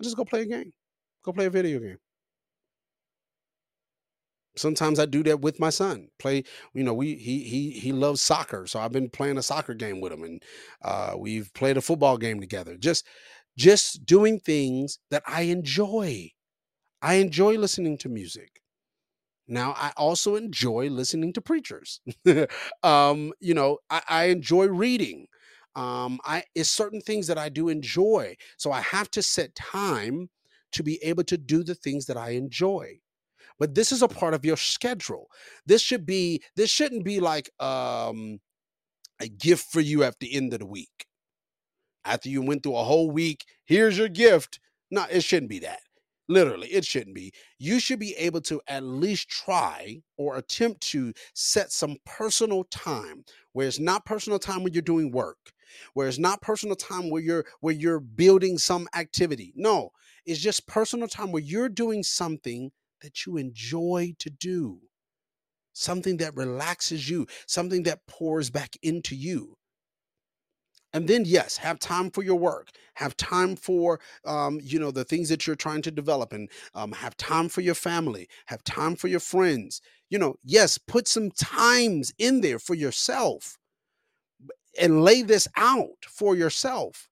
I 0.00 0.04
just 0.04 0.16
go 0.16 0.24
play 0.24 0.42
a 0.42 0.46
game, 0.46 0.72
go 1.24 1.32
play 1.32 1.46
a 1.46 1.50
video 1.50 1.80
game 1.80 1.98
sometimes 4.60 4.98
I 5.00 5.06
do 5.06 5.22
that 5.24 5.40
with 5.40 5.58
my 5.60 5.70
son. 5.70 6.08
Play, 6.18 6.44
you 6.74 6.84
know, 6.84 6.94
we 6.94 7.16
he 7.16 7.44
he 7.44 7.70
he 7.70 7.92
loves 7.92 8.20
soccer, 8.20 8.66
so 8.66 8.80
I've 8.80 8.92
been 8.92 9.10
playing 9.10 9.38
a 9.38 9.42
soccer 9.42 9.74
game 9.74 10.00
with 10.00 10.12
him, 10.12 10.22
and 10.24 10.42
uh, 10.82 11.14
we've 11.18 11.52
played 11.54 11.76
a 11.76 11.80
football 11.82 12.18
game 12.18 12.40
together. 12.40 12.76
Just 12.76 13.06
just 13.56 14.04
doing 14.06 14.40
things 14.40 14.98
that 15.10 15.22
I 15.26 15.42
enjoy. 15.42 16.30
I 17.02 17.14
enjoy 17.14 17.56
listening 17.58 17.98
to 17.98 18.08
music. 18.08 18.62
Now 19.48 19.74
I 19.76 19.92
also 19.96 20.36
enjoy 20.36 20.88
listening 20.88 21.32
to 21.34 21.40
preachers. 21.40 22.00
um, 22.82 23.32
you 23.40 23.54
know, 23.54 23.78
I, 23.90 24.02
I 24.08 24.24
enjoy 24.26 24.66
reading. 24.68 25.26
Um, 25.76 26.20
I 26.24 26.44
it's 26.54 26.70
certain 26.70 27.00
things 27.00 27.26
that 27.26 27.38
I 27.38 27.48
do 27.48 27.68
enjoy. 27.68 28.36
So 28.56 28.72
I 28.72 28.80
have 28.82 29.10
to 29.12 29.22
set 29.22 29.54
time 29.54 30.30
to 30.72 30.82
be 30.82 31.02
able 31.02 31.24
to 31.24 31.36
do 31.38 31.64
the 31.64 31.74
things 31.74 32.06
that 32.06 32.16
I 32.16 32.30
enjoy 32.30 33.00
but 33.60 33.74
this 33.74 33.92
is 33.92 34.02
a 34.02 34.08
part 34.08 34.34
of 34.34 34.44
your 34.44 34.56
schedule. 34.56 35.28
This 35.66 35.82
should 35.82 36.06
be 36.06 36.42
this 36.56 36.70
shouldn't 36.70 37.04
be 37.04 37.20
like 37.20 37.50
um 37.60 38.40
a 39.20 39.28
gift 39.28 39.66
for 39.70 39.80
you 39.80 40.02
at 40.02 40.18
the 40.18 40.34
end 40.34 40.52
of 40.54 40.60
the 40.60 40.66
week. 40.66 41.06
After 42.04 42.30
you 42.30 42.42
went 42.42 42.62
through 42.62 42.76
a 42.76 42.84
whole 42.84 43.10
week, 43.10 43.44
here's 43.66 43.98
your 43.98 44.08
gift. 44.08 44.58
No, 44.90 45.04
it 45.10 45.22
shouldn't 45.22 45.50
be 45.50 45.60
that. 45.60 45.80
Literally, 46.26 46.68
it 46.68 46.84
shouldn't 46.84 47.14
be. 47.14 47.32
You 47.58 47.80
should 47.80 47.98
be 47.98 48.14
able 48.14 48.40
to 48.42 48.60
at 48.66 48.84
least 48.84 49.28
try 49.28 50.00
or 50.16 50.36
attempt 50.36 50.80
to 50.92 51.12
set 51.34 51.70
some 51.72 51.96
personal 52.06 52.64
time 52.64 53.24
where 53.52 53.66
it's 53.68 53.80
not 53.80 54.06
personal 54.06 54.38
time 54.38 54.62
when 54.62 54.72
you're 54.72 54.80
doing 54.80 55.10
work, 55.10 55.52
where 55.92 56.08
it's 56.08 56.18
not 56.18 56.40
personal 56.40 56.76
time 56.76 57.10
where 57.10 57.20
you're 57.20 57.44
where 57.60 57.74
you're 57.74 58.00
building 58.00 58.56
some 58.56 58.88
activity. 58.94 59.52
No, 59.56 59.90
it's 60.24 60.40
just 60.40 60.66
personal 60.66 61.08
time 61.08 61.30
where 61.32 61.42
you're 61.42 61.68
doing 61.68 62.02
something 62.02 62.70
that 63.02 63.26
you 63.26 63.36
enjoy 63.36 64.14
to 64.18 64.30
do, 64.30 64.80
something 65.72 66.18
that 66.18 66.36
relaxes 66.36 67.08
you, 67.08 67.26
something 67.46 67.82
that 67.84 68.06
pours 68.06 68.50
back 68.50 68.76
into 68.82 69.14
you. 69.14 69.56
And 70.92 71.06
then, 71.06 71.22
yes, 71.24 71.56
have 71.58 71.78
time 71.78 72.10
for 72.10 72.24
your 72.24 72.34
work. 72.34 72.70
Have 72.94 73.16
time 73.16 73.54
for, 73.54 74.00
um, 74.24 74.58
you 74.60 74.80
know, 74.80 74.90
the 74.90 75.04
things 75.04 75.28
that 75.28 75.46
you're 75.46 75.54
trying 75.54 75.82
to 75.82 75.90
develop, 75.92 76.32
and 76.32 76.50
um, 76.74 76.90
have 76.92 77.16
time 77.16 77.48
for 77.48 77.60
your 77.60 77.76
family. 77.76 78.28
Have 78.46 78.64
time 78.64 78.96
for 78.96 79.06
your 79.06 79.20
friends. 79.20 79.80
You 80.08 80.18
know, 80.18 80.34
yes, 80.42 80.78
put 80.78 81.06
some 81.06 81.30
times 81.30 82.12
in 82.18 82.40
there 82.40 82.58
for 82.58 82.74
yourself, 82.74 83.56
and 84.80 85.04
lay 85.04 85.22
this 85.22 85.46
out 85.56 86.04
for 86.08 86.34
yourself. 86.34 87.08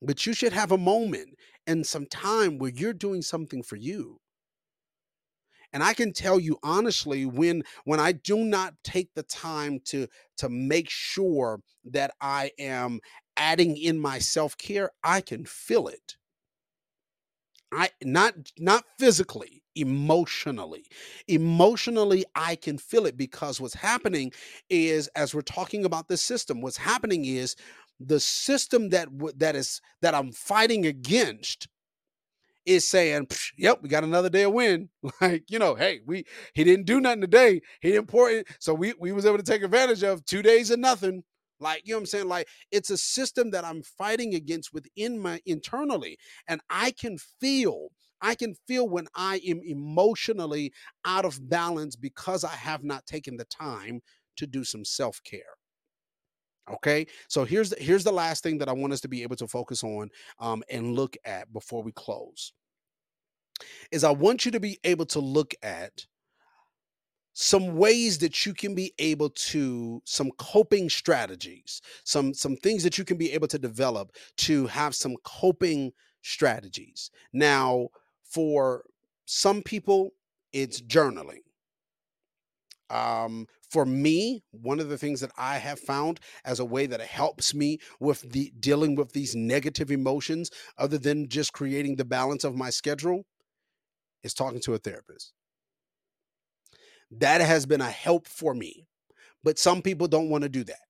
But 0.00 0.24
you 0.24 0.32
should 0.32 0.52
have 0.52 0.70
a 0.70 0.78
moment 0.78 1.30
and 1.66 1.84
some 1.84 2.06
time 2.06 2.58
where 2.58 2.70
you're 2.70 2.92
doing 2.92 3.22
something 3.22 3.64
for 3.64 3.74
you. 3.74 4.20
And 5.72 5.82
I 5.82 5.94
can 5.94 6.12
tell 6.12 6.40
you 6.40 6.58
honestly, 6.62 7.26
when 7.26 7.62
when 7.84 8.00
I 8.00 8.12
do 8.12 8.38
not 8.38 8.74
take 8.84 9.14
the 9.14 9.22
time 9.22 9.80
to 9.86 10.06
to 10.38 10.48
make 10.48 10.88
sure 10.90 11.60
that 11.84 12.12
I 12.20 12.52
am 12.58 13.00
adding 13.36 13.76
in 13.76 13.98
my 14.00 14.18
self-care, 14.18 14.90
I 15.04 15.20
can 15.20 15.44
feel 15.44 15.88
it. 15.88 16.16
I 17.72 17.90
not 18.02 18.34
not 18.58 18.84
physically, 18.98 19.62
emotionally. 19.74 20.86
Emotionally, 21.26 22.24
I 22.34 22.56
can 22.56 22.78
feel 22.78 23.04
it 23.06 23.16
because 23.16 23.60
what's 23.60 23.74
happening 23.74 24.32
is 24.70 25.08
as 25.08 25.34
we're 25.34 25.42
talking 25.42 25.84
about 25.84 26.08
this 26.08 26.22
system, 26.22 26.62
what's 26.62 26.78
happening 26.78 27.26
is 27.26 27.56
the 28.00 28.20
system 28.20 28.88
that 28.90 29.08
that 29.36 29.54
is 29.56 29.80
that 30.00 30.14
I'm 30.14 30.32
fighting 30.32 30.86
against 30.86 31.68
is 32.68 32.88
saying, 32.88 33.28
"Yep, 33.58 33.80
we 33.82 33.88
got 33.88 34.04
another 34.04 34.30
day 34.30 34.44
of 34.44 34.52
win." 34.52 34.90
Like 35.20 35.44
you 35.50 35.58
know, 35.58 35.74
hey, 35.74 36.00
we 36.06 36.24
he 36.54 36.64
didn't 36.64 36.86
do 36.86 37.00
nothing 37.00 37.22
today. 37.22 37.60
He 37.80 37.92
didn't 37.92 38.08
pour 38.08 38.30
it, 38.30 38.46
so 38.60 38.74
we 38.74 38.94
we 39.00 39.12
was 39.12 39.26
able 39.26 39.38
to 39.38 39.42
take 39.44 39.62
advantage 39.62 40.02
of 40.02 40.24
two 40.24 40.42
days 40.42 40.70
of 40.70 40.78
nothing. 40.80 41.24
Like 41.60 41.82
you 41.84 41.92
know 41.92 41.98
what 41.98 42.02
I'm 42.02 42.06
saying? 42.06 42.28
Like 42.28 42.48
it's 42.70 42.90
a 42.90 42.98
system 42.98 43.50
that 43.52 43.64
I'm 43.64 43.82
fighting 43.82 44.34
against 44.34 44.72
within 44.72 45.18
my 45.18 45.40
internally, 45.46 46.18
and 46.48 46.60
I 46.70 46.92
can 46.92 47.18
feel. 47.40 47.88
I 48.20 48.34
can 48.34 48.54
feel 48.66 48.88
when 48.88 49.06
I 49.14 49.40
am 49.46 49.60
emotionally 49.64 50.72
out 51.04 51.24
of 51.24 51.48
balance 51.48 51.96
because 51.96 52.44
I 52.44 52.54
have 52.54 52.82
not 52.84 53.06
taken 53.06 53.36
the 53.36 53.44
time 53.44 54.00
to 54.36 54.46
do 54.46 54.64
some 54.64 54.84
self 54.84 55.20
care. 55.24 55.54
Okay, 56.70 57.06
so 57.28 57.44
here's 57.44 57.70
the, 57.70 57.76
here's 57.82 58.04
the 58.04 58.12
last 58.12 58.42
thing 58.42 58.58
that 58.58 58.68
I 58.68 58.72
want 58.72 58.92
us 58.92 59.00
to 59.00 59.08
be 59.08 59.22
able 59.22 59.36
to 59.36 59.48
focus 59.48 59.82
on 59.82 60.10
um, 60.38 60.62
and 60.70 60.94
look 60.94 61.16
at 61.24 61.52
before 61.52 61.82
we 61.82 61.92
close. 61.92 62.52
Is 63.90 64.04
I 64.04 64.10
want 64.10 64.44
you 64.44 64.52
to 64.52 64.60
be 64.60 64.78
able 64.84 65.06
to 65.06 65.18
look 65.18 65.54
at 65.62 66.06
some 67.40 67.76
ways 67.76 68.18
that 68.18 68.44
you 68.44 68.52
can 68.52 68.74
be 68.74 68.92
able 68.98 69.30
to 69.30 70.02
some 70.04 70.28
coping 70.38 70.90
strategies 70.90 71.80
some 72.02 72.34
some 72.34 72.56
things 72.56 72.82
that 72.82 72.98
you 72.98 73.04
can 73.04 73.16
be 73.16 73.30
able 73.30 73.46
to 73.46 73.60
develop 73.60 74.10
to 74.36 74.66
have 74.66 74.92
some 74.92 75.14
coping 75.22 75.92
strategies 76.20 77.12
now 77.32 77.86
for 78.24 78.82
some 79.26 79.62
people 79.62 80.10
it's 80.52 80.80
journaling 80.80 81.42
um, 82.90 83.46
for 83.70 83.84
me, 83.84 84.42
one 84.50 84.80
of 84.80 84.88
the 84.88 84.98
things 84.98 85.20
that 85.20 85.32
I 85.36 85.58
have 85.58 85.78
found 85.78 86.20
as 86.44 86.58
a 86.58 86.64
way 86.64 86.86
that 86.86 87.00
it 87.00 87.06
helps 87.06 87.54
me 87.54 87.78
with 88.00 88.30
the 88.32 88.52
dealing 88.58 88.94
with 88.94 89.12
these 89.12 89.34
negative 89.34 89.90
emotions, 89.90 90.50
other 90.78 90.98
than 90.98 91.28
just 91.28 91.52
creating 91.52 91.96
the 91.96 92.04
balance 92.04 92.44
of 92.44 92.56
my 92.56 92.70
schedule, 92.70 93.24
is 94.22 94.34
talking 94.34 94.60
to 94.62 94.74
a 94.74 94.78
therapist. 94.78 95.32
That 97.10 97.40
has 97.40 97.66
been 97.66 97.80
a 97.80 97.90
help 97.90 98.26
for 98.26 98.54
me. 98.54 98.86
But 99.44 99.58
some 99.58 99.82
people 99.82 100.08
don't 100.08 100.30
want 100.30 100.42
to 100.42 100.48
do 100.48 100.64
that. 100.64 100.80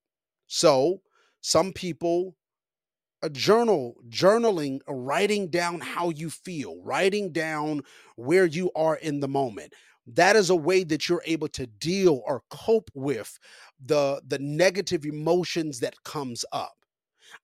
So 0.47 1.01
some 1.41 1.71
people 1.71 2.35
a 3.21 3.29
journal 3.29 3.95
journaling 4.07 4.79
uh, 4.87 4.93
writing 4.93 5.49
down 5.49 5.81
how 5.81 6.09
you 6.09 6.29
feel 6.29 6.81
writing 6.83 7.31
down 7.31 7.81
where 8.15 8.45
you 8.45 8.71
are 8.75 8.95
in 8.95 9.19
the 9.19 9.27
moment 9.27 9.73
that 10.15 10.35
is 10.35 10.49
a 10.49 10.55
way 10.55 10.83
that 10.83 11.07
you're 11.09 11.23
able 11.25 11.47
to 11.49 11.67
deal 11.67 12.21
or 12.25 12.43
cope 12.49 12.89
with 12.93 13.37
the 13.85 14.21
the 14.27 14.39
negative 14.39 15.05
emotions 15.05 15.79
that 15.79 16.01
comes 16.03 16.45
up 16.51 16.78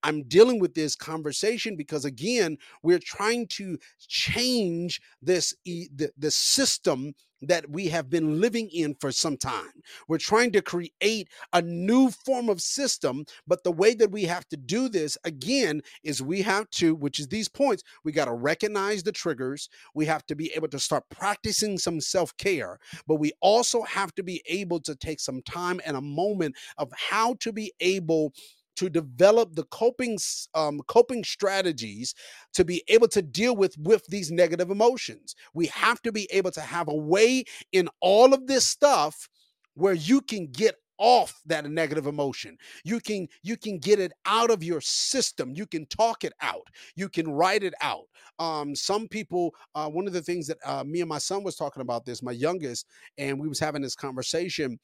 I'm 0.03 0.23
dealing 0.23 0.59
with 0.59 0.73
this 0.73 0.95
conversation 0.95 1.75
because 1.75 2.05
again, 2.05 2.57
we're 2.83 2.99
trying 2.99 3.47
to 3.47 3.77
change 3.99 5.01
this 5.21 5.53
the, 5.65 6.09
the 6.17 6.31
system 6.31 7.13
that 7.41 7.69
we 7.69 7.87
have 7.87 8.09
been 8.09 8.39
living 8.39 8.69
in 8.69 8.95
for 8.95 9.11
some 9.11 9.37
time. 9.37 9.71
We're 10.07 10.17
trying 10.17 10.51
to 10.53 10.61
create 10.61 11.29
a 11.53 11.61
new 11.61 12.09
form 12.09 12.49
of 12.49 12.61
system, 12.61 13.25
but 13.47 13.63
the 13.63 13.71
way 13.71 13.93
that 13.95 14.11
we 14.11 14.23
have 14.23 14.47
to 14.49 14.57
do 14.57 14.89
this 14.89 15.17
again 15.23 15.81
is 16.03 16.21
we 16.21 16.41
have 16.43 16.69
to, 16.71 16.95
which 16.95 17.19
is 17.19 17.27
these 17.27 17.49
points, 17.49 17.83
we 18.03 18.11
got 18.11 18.25
to 18.25 18.33
recognize 18.33 19.03
the 19.03 19.11
triggers. 19.11 19.69
We 19.93 20.05
have 20.05 20.25
to 20.27 20.35
be 20.35 20.51
able 20.55 20.69
to 20.69 20.79
start 20.79 21.03
practicing 21.09 21.77
some 21.77 22.01
self 22.01 22.35
care, 22.37 22.79
but 23.07 23.15
we 23.15 23.31
also 23.41 23.83
have 23.83 24.13
to 24.15 24.23
be 24.23 24.41
able 24.47 24.79
to 24.81 24.95
take 24.95 25.19
some 25.19 25.41
time 25.43 25.81
and 25.85 25.97
a 25.97 26.01
moment 26.01 26.55
of 26.77 26.91
how 26.93 27.35
to 27.41 27.51
be 27.51 27.73
able 27.79 28.33
to 28.75 28.89
develop 28.89 29.55
the 29.55 29.63
coping 29.65 30.17
um, 30.53 30.81
coping 30.87 31.23
strategies 31.23 32.13
to 32.53 32.65
be 32.65 32.83
able 32.87 33.07
to 33.09 33.21
deal 33.21 33.55
with 33.55 33.77
with 33.79 34.05
these 34.07 34.31
negative 34.31 34.69
emotions. 34.69 35.35
We 35.53 35.67
have 35.67 36.01
to 36.03 36.11
be 36.11 36.27
able 36.31 36.51
to 36.51 36.61
have 36.61 36.87
a 36.87 36.95
way 36.95 37.45
in 37.71 37.89
all 38.01 38.33
of 38.33 38.47
this 38.47 38.65
stuff 38.65 39.29
where 39.75 39.93
you 39.93 40.21
can 40.21 40.47
get 40.47 40.75
off 40.97 41.41
that 41.45 41.69
negative 41.69 42.07
emotion. 42.07 42.57
You 42.83 42.99
can 42.99 43.27
you 43.43 43.57
can 43.57 43.79
get 43.79 43.99
it 43.99 44.13
out 44.25 44.49
of 44.49 44.63
your 44.63 44.81
system. 44.81 45.53
You 45.53 45.65
can 45.65 45.85
talk 45.87 46.23
it 46.23 46.33
out. 46.41 46.67
You 46.95 47.09
can 47.09 47.29
write 47.29 47.63
it 47.63 47.73
out. 47.81 48.05
Um 48.39 48.75
some 48.75 49.07
people 49.07 49.53
uh 49.75 49.89
one 49.89 50.07
of 50.07 50.13
the 50.13 50.21
things 50.21 50.47
that 50.47 50.57
uh 50.65 50.83
me 50.83 51.01
and 51.01 51.09
my 51.09 51.17
son 51.17 51.43
was 51.43 51.55
talking 51.55 51.81
about 51.81 52.05
this 52.05 52.23
my 52.23 52.31
youngest 52.31 52.87
and 53.17 53.39
we 53.39 53.47
was 53.47 53.59
having 53.59 53.81
this 53.81 53.95
conversation 53.95 54.79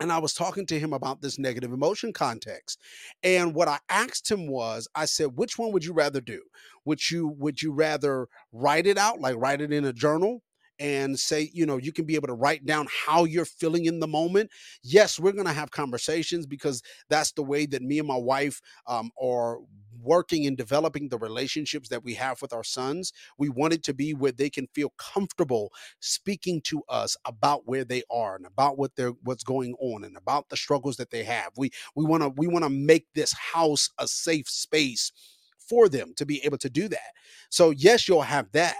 and 0.00 0.10
I 0.10 0.18
was 0.18 0.32
talking 0.32 0.66
to 0.66 0.78
him 0.78 0.92
about 0.92 1.20
this 1.20 1.38
negative 1.38 1.72
emotion 1.72 2.12
context. 2.12 2.80
And 3.22 3.54
what 3.54 3.68
I 3.68 3.78
asked 3.88 4.30
him 4.30 4.48
was, 4.48 4.88
I 4.94 5.04
said, 5.04 5.36
which 5.36 5.58
one 5.58 5.72
would 5.72 5.84
you 5.84 5.92
rather 5.92 6.20
do? 6.20 6.42
Would 6.86 7.10
you 7.10 7.28
would 7.38 7.60
you 7.60 7.72
rather 7.72 8.26
write 8.52 8.86
it 8.86 8.96
out, 8.96 9.20
like 9.20 9.36
write 9.36 9.60
it 9.60 9.72
in 9.72 9.84
a 9.84 9.92
journal? 9.92 10.42
And 10.80 11.18
say, 11.18 11.50
you 11.52 11.66
know, 11.66 11.76
you 11.76 11.92
can 11.92 12.06
be 12.06 12.16
able 12.16 12.28
to 12.28 12.34
write 12.34 12.64
down 12.66 12.88
how 13.06 13.24
you're 13.24 13.44
feeling 13.44 13.84
in 13.84 14.00
the 14.00 14.08
moment. 14.08 14.50
Yes, 14.82 15.20
we're 15.20 15.32
going 15.32 15.46
to 15.46 15.52
have 15.52 15.70
conversations 15.70 16.46
because 16.46 16.82
that's 17.10 17.32
the 17.32 17.42
way 17.42 17.66
that 17.66 17.82
me 17.82 17.98
and 17.98 18.08
my 18.08 18.16
wife 18.16 18.60
um, 18.86 19.10
are 19.22 19.58
working 20.02 20.46
and 20.46 20.56
developing 20.56 21.08
the 21.08 21.18
relationships 21.18 21.90
that 21.90 22.02
we 22.02 22.14
have 22.14 22.40
with 22.40 22.54
our 22.54 22.64
sons. 22.64 23.12
We 23.38 23.50
want 23.50 23.74
it 23.74 23.82
to 23.84 23.94
be 23.94 24.14
where 24.14 24.32
they 24.32 24.48
can 24.48 24.66
feel 24.68 24.90
comfortable 24.96 25.72
speaking 26.00 26.62
to 26.62 26.82
us 26.88 27.16
about 27.26 27.66
where 27.66 27.84
they 27.84 28.02
are 28.10 28.36
and 28.36 28.46
about 28.46 28.78
what 28.78 28.96
they're 28.96 29.12
what's 29.24 29.44
going 29.44 29.74
on 29.78 30.04
and 30.04 30.16
about 30.16 30.48
the 30.48 30.56
struggles 30.56 30.96
that 30.96 31.10
they 31.10 31.24
have. 31.24 31.50
We 31.56 31.70
we 31.94 32.04
want 32.06 32.22
to 32.22 32.30
we 32.30 32.46
want 32.46 32.64
to 32.64 32.70
make 32.70 33.06
this 33.14 33.32
house 33.34 33.90
a 33.98 34.08
safe 34.08 34.48
space 34.48 35.12
for 35.58 35.88
them 35.88 36.14
to 36.16 36.26
be 36.26 36.44
able 36.44 36.58
to 36.58 36.70
do 36.70 36.88
that. 36.88 37.12
So 37.50 37.70
yes, 37.70 38.08
you'll 38.08 38.22
have 38.22 38.50
that 38.52 38.76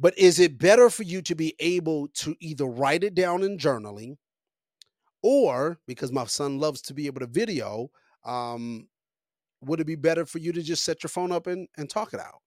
but 0.00 0.18
is 0.18 0.40
it 0.40 0.58
better 0.58 0.88
for 0.88 1.02
you 1.02 1.20
to 1.22 1.34
be 1.34 1.54
able 1.60 2.08
to 2.08 2.34
either 2.40 2.64
write 2.64 3.04
it 3.04 3.14
down 3.14 3.42
in 3.42 3.58
journaling 3.58 4.16
or 5.22 5.78
because 5.86 6.10
my 6.10 6.24
son 6.24 6.58
loves 6.58 6.80
to 6.80 6.94
be 6.94 7.06
able 7.06 7.20
to 7.20 7.26
video, 7.26 7.90
um, 8.24 8.88
would 9.60 9.80
it 9.80 9.86
be 9.86 9.96
better 9.96 10.24
for 10.24 10.38
you 10.38 10.52
to 10.52 10.62
just 10.62 10.84
set 10.84 11.02
your 11.02 11.08
phone 11.08 11.30
up 11.30 11.46
and, 11.46 11.68
and 11.76 11.90
talk 11.90 12.14
it 12.14 12.20
out? 12.20 12.40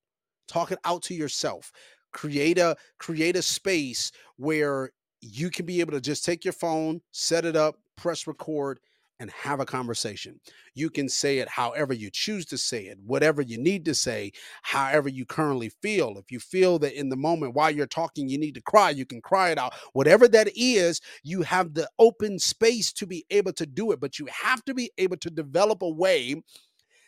Talk 0.48 0.72
it 0.72 0.80
out 0.84 1.02
to 1.02 1.14
yourself. 1.14 1.70
Create 2.12 2.58
a 2.58 2.76
create 2.98 3.36
a 3.36 3.42
space 3.42 4.10
where 4.36 4.90
you 5.20 5.50
can 5.50 5.64
be 5.64 5.80
able 5.80 5.92
to 5.92 6.00
just 6.00 6.24
take 6.24 6.44
your 6.44 6.52
phone, 6.52 7.00
set 7.12 7.44
it 7.44 7.56
up, 7.56 7.76
press 7.96 8.26
record, 8.26 8.78
and 9.24 9.32
have 9.32 9.58
a 9.58 9.64
conversation. 9.64 10.38
You 10.74 10.90
can 10.90 11.08
say 11.08 11.38
it 11.38 11.48
however 11.48 11.94
you 11.94 12.10
choose 12.12 12.44
to 12.46 12.58
say 12.58 12.88
it, 12.88 12.98
whatever 13.06 13.40
you 13.40 13.56
need 13.56 13.86
to 13.86 13.94
say, 13.94 14.32
however 14.62 15.08
you 15.08 15.24
currently 15.24 15.70
feel. 15.80 16.18
If 16.18 16.30
you 16.30 16.38
feel 16.38 16.78
that 16.80 16.92
in 16.92 17.08
the 17.08 17.16
moment 17.16 17.54
while 17.54 17.70
you're 17.70 17.86
talking, 17.86 18.28
you 18.28 18.36
need 18.36 18.54
to 18.56 18.60
cry, 18.60 18.90
you 18.90 19.06
can 19.06 19.22
cry 19.22 19.48
it 19.48 19.56
out. 19.56 19.72
Whatever 19.94 20.28
that 20.28 20.50
is, 20.54 21.00
you 21.22 21.40
have 21.40 21.72
the 21.72 21.88
open 21.98 22.38
space 22.38 22.92
to 22.92 23.06
be 23.06 23.24
able 23.30 23.54
to 23.54 23.64
do 23.64 23.92
it, 23.92 24.00
but 24.00 24.18
you 24.18 24.28
have 24.30 24.62
to 24.66 24.74
be 24.74 24.90
able 24.98 25.16
to 25.16 25.30
develop 25.30 25.80
a 25.80 25.88
way 25.88 26.34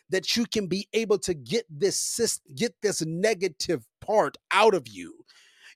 that 0.09 0.35
you 0.35 0.45
can 0.47 0.65
be 0.65 0.87
able 0.93 1.19
to 1.19 1.35
get 1.35 1.65
this 1.69 2.41
get 2.55 2.73
this 2.81 3.05
negative 3.05 3.85
part 4.01 4.37
out 4.51 4.73
of 4.73 4.87
you 4.87 5.13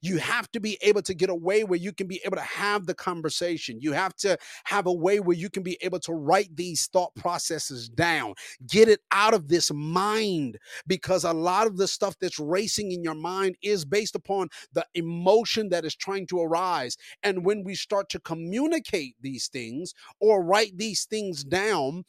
you 0.01 0.17
have 0.17 0.51
to 0.51 0.59
be 0.59 0.77
able 0.81 1.01
to 1.03 1.13
get 1.13 1.29
a 1.29 1.35
way 1.35 1.63
where 1.63 1.79
you 1.79 1.93
can 1.93 2.07
be 2.07 2.19
able 2.25 2.37
to 2.37 2.43
have 2.43 2.85
the 2.85 2.93
conversation. 2.93 3.79
You 3.79 3.93
have 3.93 4.15
to 4.17 4.37
have 4.65 4.87
a 4.87 4.93
way 4.93 5.19
where 5.19 5.37
you 5.37 5.49
can 5.49 5.63
be 5.63 5.77
able 5.81 5.99
to 5.99 6.13
write 6.13 6.55
these 6.55 6.87
thought 6.87 7.13
processes 7.15 7.87
down, 7.87 8.33
get 8.67 8.89
it 8.89 9.01
out 9.11 9.33
of 9.33 9.47
this 9.47 9.71
mind, 9.71 10.57
because 10.87 11.23
a 11.23 11.33
lot 11.33 11.67
of 11.67 11.77
the 11.77 11.87
stuff 11.87 12.15
that's 12.19 12.39
racing 12.39 12.91
in 12.91 13.03
your 13.03 13.15
mind 13.15 13.55
is 13.61 13.85
based 13.85 14.15
upon 14.15 14.49
the 14.73 14.85
emotion 14.95 15.69
that 15.69 15.85
is 15.85 15.95
trying 15.95 16.25
to 16.27 16.39
arise. 16.39 16.97
And 17.23 17.45
when 17.45 17.63
we 17.63 17.75
start 17.75 18.09
to 18.09 18.19
communicate 18.19 19.15
these 19.21 19.47
things 19.47 19.93
or 20.19 20.43
write 20.43 20.77
these 20.77 21.05
things 21.05 21.43
down, 21.43 22.03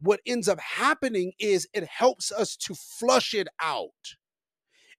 what 0.00 0.20
ends 0.26 0.48
up 0.48 0.58
happening 0.60 1.32
is 1.38 1.68
it 1.74 1.84
helps 1.84 2.32
us 2.32 2.56
to 2.56 2.74
flush 2.74 3.34
it 3.34 3.48
out 3.60 4.16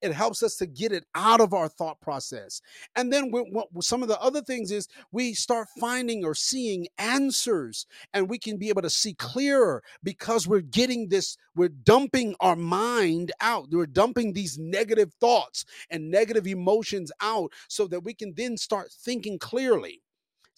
it 0.02 0.14
helps 0.14 0.44
us 0.44 0.56
to 0.58 0.66
get 0.66 0.92
it 0.92 1.06
out 1.16 1.42
of 1.42 1.54
our 1.54 1.68
thought 1.68 2.00
process. 2.02 2.62
And 2.96 3.12
then 3.12 3.32
we, 3.32 3.42
what, 3.42 3.68
some 3.84 4.02
of 4.02 4.10
the 4.10 4.20
other 4.20 4.42
things 4.42 4.72
is 4.72 4.88
we 5.12 5.34
start 5.34 5.68
finding 5.80 6.26
or 6.26 6.36
seeing 6.36 6.88
answers 6.98 7.86
and 8.14 8.30
we 8.30 8.38
can 8.38 8.58
be 8.58 8.70
able 8.70 8.82
to 8.82 8.90
see 8.90 9.14
clearer 9.14 9.84
because 10.04 10.48
we're 10.48 10.62
getting 10.62 11.10
this, 11.10 11.38
we're 11.56 11.70
dumping 11.70 12.36
our 12.40 12.56
mind 12.56 13.32
out. 13.42 13.68
We're 13.72 13.86
dumping 13.86 14.34
these 14.34 14.58
negative 14.58 15.14
thoughts 15.20 15.66
and 15.90 16.10
negative 16.10 16.48
emotions 16.48 17.12
out 17.22 17.52
so 17.68 17.88
that 17.88 18.04
we 18.04 18.14
can 18.14 18.34
then 18.36 18.58
start 18.58 18.92
thinking 18.92 19.40
clearly 19.40 20.02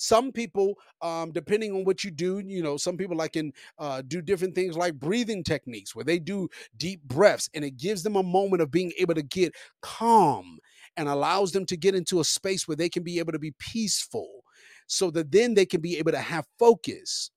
some 0.04 0.34
people 0.34 0.76
um, 1.02 1.32
depending 1.32 1.72
on 1.72 1.86
what 1.86 2.04
you 2.04 2.12
do 2.12 2.39
you 2.39 2.62
know 2.62 2.76
some 2.76 2.98
people 2.98 3.16
like 3.16 3.34
can 3.34 3.54
uh, 3.80 4.02
do 4.06 4.22
different 4.22 4.54
things 4.54 4.76
like 4.76 5.00
breathing 5.00 5.44
techniques 5.44 5.96
where 5.96 6.04
they 6.04 6.20
do 6.20 6.50
deep 6.76 7.02
breaths 7.04 7.50
and 7.54 7.63
it 7.63 7.78
gives 7.78 8.04
them 8.04 8.18
a 8.18 8.24
moment 8.24 8.62
of 8.62 8.70
being 8.70 8.92
able 9.00 9.13
to 9.13 9.24
get 9.24 9.54
calm 9.82 10.60
and 10.98 11.08
allows 11.08 11.54
them 11.54 11.66
to 11.66 11.78
get 11.78 11.96
into 11.96 12.20
a 12.20 12.24
space 12.26 12.68
where 12.68 12.76
they 12.76 12.89
can 12.89 13.02
be 13.02 13.18
able 13.18 13.32
to 13.32 13.39
be 13.39 13.54
peaceful 13.60 14.44
so 14.88 15.10
that 15.10 15.32
then 15.32 15.54
they 15.54 15.66
can 15.66 15.80
be 15.80 15.98
able 15.98 16.12
to 16.12 16.20
have 16.20 16.46
focus 16.60 17.32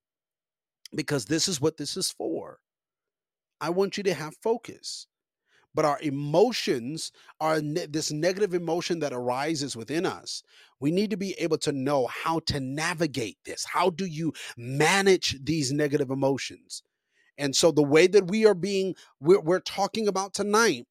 because 0.95 1.25
this 1.25 1.47
is 1.47 1.61
what 1.61 1.77
this 1.77 1.97
is 1.97 2.11
for. 2.11 2.59
I 3.61 3.71
want 3.71 3.97
you 3.97 4.03
to 4.05 4.15
have 4.15 4.35
focus 4.43 5.07
but 5.77 5.85
our 5.85 6.01
emotions 6.03 7.13
are 7.41 7.61
ne- 7.63 7.87
this 7.87 8.11
negative 8.11 8.55
emotion 8.55 9.01
that 9.01 9.13
arises 9.13 9.77
within 9.77 10.07
us. 10.07 10.43
We 10.81 10.91
need 10.91 11.11
to 11.11 11.19
be 11.19 11.35
able 11.35 11.59
to 11.59 11.73
know 11.73 12.09
how 12.09 12.41
to 12.47 12.61
navigate 12.61 13.39
this. 13.45 13.67
How 13.67 13.91
do 13.91 14.07
you 14.07 14.33
manage 14.57 15.39
these 15.45 15.73
negative 15.73 16.11
emotions? 16.11 16.83
And 17.39 17.55
so 17.55 17.73
the 17.73 17.85
way 17.85 18.09
that 18.09 18.29
we 18.29 18.47
are 18.47 18.55
being 18.55 18.97
we're, 19.21 19.41
we're 19.41 19.61
talking 19.61 20.09
about 20.09 20.35
tonight 20.35 20.87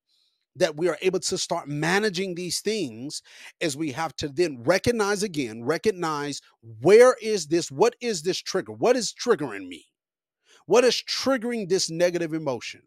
that 0.57 0.77
we 0.77 0.89
are 0.89 0.99
able 1.01 1.19
to 1.21 1.37
start 1.37 1.67
managing 1.67 2.35
these 2.35 2.61
things 2.61 3.23
is 3.59 3.77
we 3.77 3.91
have 3.93 4.15
to 4.17 4.29
then 4.29 4.63
recognize 4.63 5.23
again 5.23 5.65
recognize 5.65 6.41
where 6.81 7.17
is 7.21 7.47
this 7.47 7.71
what 7.71 7.95
is 8.01 8.23
this 8.23 8.39
trigger 8.39 8.73
what 8.73 8.95
is 8.95 9.13
triggering 9.13 9.67
me? 9.67 9.85
What 10.67 10.83
is 10.85 11.03
triggering 11.07 11.69
this 11.69 11.89
negative 11.89 12.33
emotion 12.33 12.83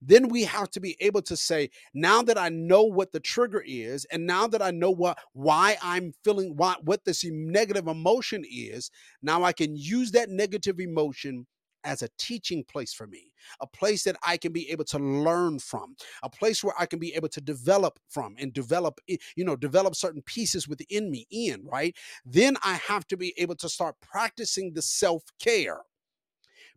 then 0.00 0.28
we 0.28 0.44
have 0.44 0.70
to 0.72 0.80
be 0.80 0.96
able 1.00 1.22
to 1.22 1.36
say, 1.36 1.70
now 1.94 2.22
that 2.22 2.38
I 2.38 2.48
know 2.48 2.82
what 2.84 3.12
the 3.12 3.20
trigger 3.20 3.62
is, 3.66 4.04
and 4.06 4.26
now 4.26 4.46
that 4.48 4.62
I 4.62 4.70
know 4.70 4.90
what 4.90 5.18
why 5.32 5.76
I'm 5.82 6.12
feeling 6.24 6.56
what 6.56 6.84
what 6.84 7.04
this 7.04 7.24
negative 7.24 7.88
emotion 7.88 8.44
is, 8.50 8.90
now 9.22 9.42
I 9.44 9.52
can 9.52 9.76
use 9.76 10.10
that 10.12 10.30
negative 10.30 10.80
emotion 10.80 11.46
as 11.86 12.02
a 12.02 12.08
teaching 12.18 12.64
place 12.64 12.92
for 12.92 13.06
me, 13.06 13.32
a 13.60 13.66
place 13.66 14.02
that 14.04 14.16
I 14.26 14.36
can 14.36 14.52
be 14.52 14.68
able 14.70 14.84
to 14.86 14.98
learn 14.98 15.60
from, 15.60 15.94
a 16.22 16.28
place 16.28 16.62
where 16.62 16.74
I 16.78 16.84
can 16.84 16.98
be 16.98 17.14
able 17.14 17.28
to 17.28 17.40
develop 17.40 17.98
from 18.10 18.34
and 18.38 18.52
develop, 18.52 19.00
you 19.06 19.44
know, 19.44 19.56
develop 19.56 19.94
certain 19.94 20.22
pieces 20.22 20.68
within 20.68 21.10
me 21.10 21.26
in, 21.30 21.64
right? 21.64 21.96
Then 22.24 22.56
I 22.62 22.74
have 22.74 23.06
to 23.08 23.16
be 23.16 23.32
able 23.38 23.54
to 23.56 23.68
start 23.68 23.94
practicing 24.00 24.72
the 24.72 24.82
self 24.82 25.22
care 25.38 25.82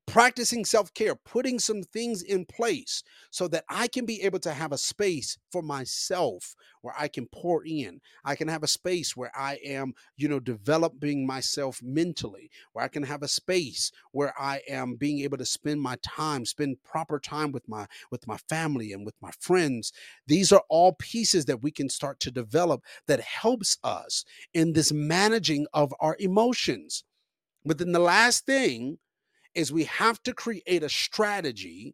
practicing 0.09 0.65
self 0.65 0.93
care, 0.93 1.15
putting 1.15 1.59
some 1.59 1.83
things 1.83 2.23
in 2.23 2.45
place 2.45 3.03
so 3.31 3.47
that 3.49 3.63
I 3.69 3.87
can 3.87 4.05
be 4.05 4.21
able 4.23 4.39
to 4.39 4.53
have 4.53 4.71
a 4.71 4.77
space 4.77 5.37
for 5.51 5.61
myself 5.61 6.55
where 6.81 6.95
I 6.97 7.07
can 7.07 7.27
pour 7.27 7.63
in. 7.65 7.99
I 8.25 8.35
can 8.35 8.47
have 8.47 8.63
a 8.63 8.67
space 8.67 9.15
where 9.15 9.31
I 9.37 9.59
am, 9.63 9.93
you 10.17 10.27
know, 10.27 10.39
developing 10.39 11.27
myself 11.27 11.79
mentally, 11.83 12.49
where 12.73 12.83
I 12.83 12.87
can 12.87 13.03
have 13.03 13.21
a 13.21 13.27
space 13.27 13.91
where 14.11 14.33
I 14.39 14.61
am 14.67 14.95
being 14.95 15.19
able 15.19 15.37
to 15.37 15.45
spend 15.45 15.81
my 15.81 15.97
time, 16.01 16.45
spend 16.45 16.83
proper 16.83 17.19
time 17.19 17.51
with 17.51 17.67
my 17.67 17.85
with 18.11 18.27
my 18.27 18.37
family 18.49 18.93
and 18.93 19.05
with 19.05 19.15
my 19.21 19.31
friends. 19.39 19.93
These 20.27 20.51
are 20.51 20.63
all 20.69 20.93
pieces 20.93 21.45
that 21.45 21.61
we 21.61 21.71
can 21.71 21.89
start 21.89 22.19
to 22.21 22.31
develop 22.31 22.83
that 23.07 23.21
helps 23.21 23.77
us 23.83 24.25
in 24.53 24.73
this 24.73 24.91
managing 24.91 25.67
of 25.73 25.93
our 25.99 26.15
emotions. 26.19 27.03
But 27.65 27.77
then 27.77 27.91
the 27.91 27.99
last 27.99 28.45
thing 28.45 28.97
is 29.59 29.71
we 29.71 29.83
have 29.83 30.23
to 30.23 30.33
create 30.33 30.83
a 30.83 30.89
strategy 30.89 31.93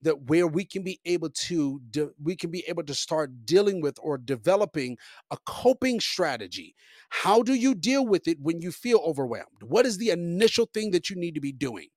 that 0.00 0.22
where 0.22 0.46
we 0.46 0.64
can 0.64 0.82
be 0.82 0.98
able 1.04 1.30
to 1.30 1.80
de- 1.90 2.10
we 2.22 2.34
can 2.34 2.50
be 2.50 2.64
able 2.66 2.82
to 2.82 2.94
start 2.94 3.44
dealing 3.44 3.80
with 3.80 3.98
or 4.02 4.18
developing 4.18 4.96
a 5.30 5.36
coping 5.46 6.00
strategy. 6.00 6.74
How 7.10 7.42
do 7.42 7.54
you 7.54 7.74
deal 7.74 8.06
with 8.06 8.26
it 8.26 8.38
when 8.40 8.60
you 8.62 8.72
feel 8.72 8.98
overwhelmed? 9.04 9.62
What 9.62 9.86
is 9.86 9.98
the 9.98 10.10
initial 10.10 10.66
thing 10.72 10.90
that 10.92 11.10
you 11.10 11.16
need 11.16 11.34
to 11.34 11.40
be 11.40 11.52
doing? 11.52 11.88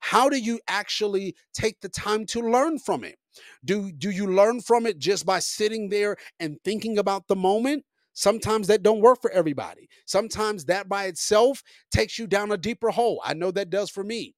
How 0.00 0.28
do 0.28 0.38
you 0.38 0.60
actually 0.66 1.36
take 1.52 1.80
the 1.80 1.88
time 1.88 2.26
to 2.26 2.40
learn 2.40 2.78
from 2.78 3.04
it? 3.04 3.16
Do 3.64 3.92
do 3.92 4.10
you 4.10 4.26
learn 4.26 4.62
from 4.62 4.86
it 4.86 4.98
just 4.98 5.26
by 5.26 5.40
sitting 5.40 5.90
there 5.90 6.16
and 6.40 6.58
thinking 6.64 6.98
about 6.98 7.28
the 7.28 7.36
moment? 7.36 7.84
Sometimes 8.14 8.68
that 8.68 8.82
don't 8.82 9.00
work 9.00 9.20
for 9.20 9.30
everybody. 9.32 9.88
Sometimes 10.06 10.64
that 10.66 10.88
by 10.88 11.06
itself 11.06 11.62
takes 11.92 12.18
you 12.18 12.26
down 12.26 12.52
a 12.52 12.56
deeper 12.56 12.90
hole. 12.90 13.20
I 13.24 13.34
know 13.34 13.50
that 13.50 13.70
does 13.70 13.90
for 13.90 14.04
me 14.04 14.34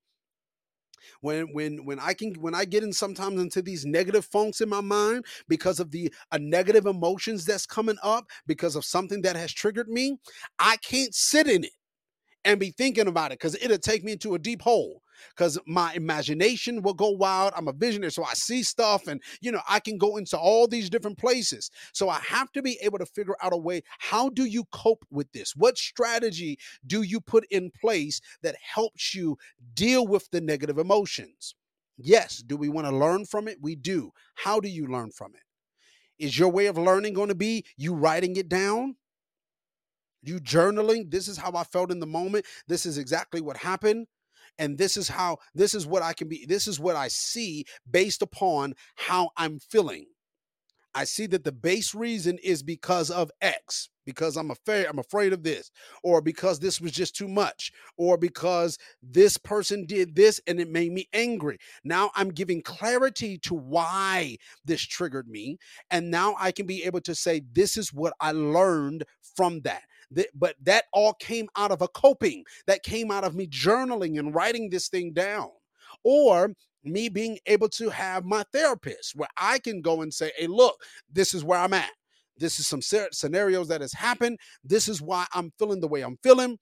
when 1.20 1.52
when 1.52 1.84
when 1.84 1.98
i 2.00 2.12
can 2.12 2.32
when 2.34 2.54
i 2.54 2.64
get 2.64 2.82
in 2.82 2.92
sometimes 2.92 3.40
into 3.40 3.62
these 3.62 3.84
negative 3.84 4.24
funks 4.24 4.60
in 4.60 4.68
my 4.68 4.80
mind 4.80 5.24
because 5.48 5.80
of 5.80 5.90
the 5.90 6.12
negative 6.38 6.86
emotions 6.86 7.44
that's 7.44 7.66
coming 7.66 7.96
up 8.02 8.26
because 8.46 8.76
of 8.76 8.84
something 8.84 9.22
that 9.22 9.36
has 9.36 9.52
triggered 9.52 9.88
me 9.88 10.18
i 10.58 10.76
can't 10.78 11.14
sit 11.14 11.46
in 11.46 11.64
it 11.64 11.72
and 12.44 12.60
be 12.60 12.70
thinking 12.70 13.08
about 13.08 13.32
it 13.32 13.38
because 13.38 13.56
it'll 13.56 13.78
take 13.78 14.04
me 14.04 14.12
into 14.12 14.34
a 14.34 14.38
deep 14.38 14.62
hole 14.62 15.02
because 15.30 15.58
my 15.66 15.92
imagination 15.94 16.82
will 16.82 16.94
go 16.94 17.10
wild. 17.10 17.52
I'm 17.56 17.68
a 17.68 17.72
visionary, 17.72 18.12
so 18.12 18.24
I 18.24 18.34
see 18.34 18.62
stuff 18.62 19.06
and, 19.06 19.22
you 19.40 19.52
know, 19.52 19.60
I 19.68 19.80
can 19.80 19.98
go 19.98 20.16
into 20.16 20.38
all 20.38 20.66
these 20.66 20.90
different 20.90 21.18
places. 21.18 21.70
So 21.92 22.08
I 22.08 22.20
have 22.20 22.52
to 22.52 22.62
be 22.62 22.78
able 22.82 22.98
to 22.98 23.06
figure 23.06 23.36
out 23.42 23.52
a 23.52 23.56
way 23.56 23.82
how 23.98 24.28
do 24.28 24.44
you 24.44 24.64
cope 24.72 25.04
with 25.10 25.30
this? 25.32 25.54
What 25.56 25.78
strategy 25.78 26.58
do 26.86 27.02
you 27.02 27.20
put 27.20 27.46
in 27.50 27.70
place 27.80 28.20
that 28.42 28.56
helps 28.60 29.14
you 29.14 29.36
deal 29.74 30.06
with 30.06 30.28
the 30.30 30.40
negative 30.40 30.78
emotions? 30.78 31.54
Yes. 31.98 32.38
Do 32.38 32.56
we 32.56 32.68
want 32.68 32.86
to 32.86 32.96
learn 32.96 33.24
from 33.24 33.48
it? 33.48 33.58
We 33.60 33.74
do. 33.74 34.10
How 34.34 34.60
do 34.60 34.68
you 34.68 34.86
learn 34.86 35.10
from 35.12 35.32
it? 35.34 35.42
Is 36.22 36.38
your 36.38 36.50
way 36.50 36.66
of 36.66 36.78
learning 36.78 37.14
going 37.14 37.28
to 37.28 37.34
be 37.34 37.64
you 37.76 37.94
writing 37.94 38.36
it 38.36 38.48
down? 38.48 38.96
you 40.22 40.40
journaling 40.40 41.10
this 41.10 41.28
is 41.28 41.36
how 41.36 41.52
i 41.54 41.64
felt 41.64 41.90
in 41.90 42.00
the 42.00 42.06
moment 42.06 42.44
this 42.66 42.86
is 42.86 42.98
exactly 42.98 43.40
what 43.40 43.56
happened 43.56 44.06
and 44.58 44.78
this 44.78 44.96
is 44.96 45.08
how 45.08 45.38
this 45.54 45.74
is 45.74 45.86
what 45.86 46.02
i 46.02 46.12
can 46.12 46.28
be 46.28 46.46
this 46.46 46.66
is 46.66 46.80
what 46.80 46.96
i 46.96 47.08
see 47.08 47.64
based 47.90 48.22
upon 48.22 48.74
how 48.96 49.30
i'm 49.36 49.58
feeling 49.58 50.06
I 50.94 51.04
see 51.04 51.26
that 51.28 51.44
the 51.44 51.52
base 51.52 51.94
reason 51.94 52.38
is 52.44 52.62
because 52.62 53.10
of 53.10 53.30
X, 53.42 53.90
because 54.06 54.36
I'm 54.36 54.50
afraid 54.50 54.86
I'm 54.86 54.98
afraid 54.98 55.34
of 55.34 55.42
this, 55.42 55.70
or 56.02 56.22
because 56.22 56.60
this 56.60 56.80
was 56.80 56.92
just 56.92 57.16
too 57.16 57.28
much, 57.28 57.72
or 57.98 58.18
because 58.18 58.78
this 59.02 59.38
person 59.38 59.86
did 59.86 60.16
this 60.16 60.40
and 60.46 60.60
it 60.60 60.70
made 60.70 60.92
me 60.92 61.08
angry. 61.14 61.58
Now 61.84 62.12
I'm 62.16 62.30
giving 62.30 62.62
clarity 62.62 63.38
to 63.40 63.54
why 63.54 64.38
this 64.66 64.82
triggered 64.82 65.28
me, 65.28 65.58
and 65.90 66.10
now 66.10 66.36
I 66.40 66.52
can 66.52 66.66
be 66.66 66.84
able 66.84 67.02
to 67.02 67.14
say 67.14 67.42
this 67.52 67.78
is 67.78 67.92
what 67.92 68.14
I 68.20 68.32
learned 68.32 69.04
from 69.36 69.60
that. 69.62 69.82
But 70.34 70.56
that 70.62 70.84
all 70.92 71.14
came 71.14 71.48
out 71.56 71.70
of 71.70 71.82
a 71.82 71.88
coping, 71.88 72.44
that 72.66 72.82
came 72.82 73.10
out 73.10 73.24
of 73.24 73.34
me 73.34 73.46
journaling 73.46 74.18
and 74.18 74.34
writing 74.34 74.70
this 74.70 74.88
thing 74.88 75.12
down. 75.12 75.48
Or 76.04 76.52
me 76.84 77.08
being 77.08 77.38
able 77.46 77.68
to 77.70 77.90
have 77.90 78.24
my 78.24 78.44
therapist 78.52 79.16
where 79.16 79.28
I 79.36 79.58
can 79.58 79.80
go 79.80 80.02
and 80.02 80.12
say, 80.12 80.30
hey, 80.36 80.46
look, 80.46 80.76
this 81.12 81.34
is 81.34 81.44
where 81.44 81.58
I'm 81.58 81.74
at. 81.74 81.90
This 82.38 82.60
is 82.60 82.66
some 82.66 82.82
scenarios 82.82 83.68
that 83.68 83.80
has 83.80 83.92
happened. 83.92 84.38
This 84.62 84.88
is 84.88 85.02
why 85.02 85.26
I'm 85.32 85.52
feeling 85.58 85.80
the 85.80 85.88
way 85.88 86.02
I'm 86.02 86.18
feeling. 86.22 86.58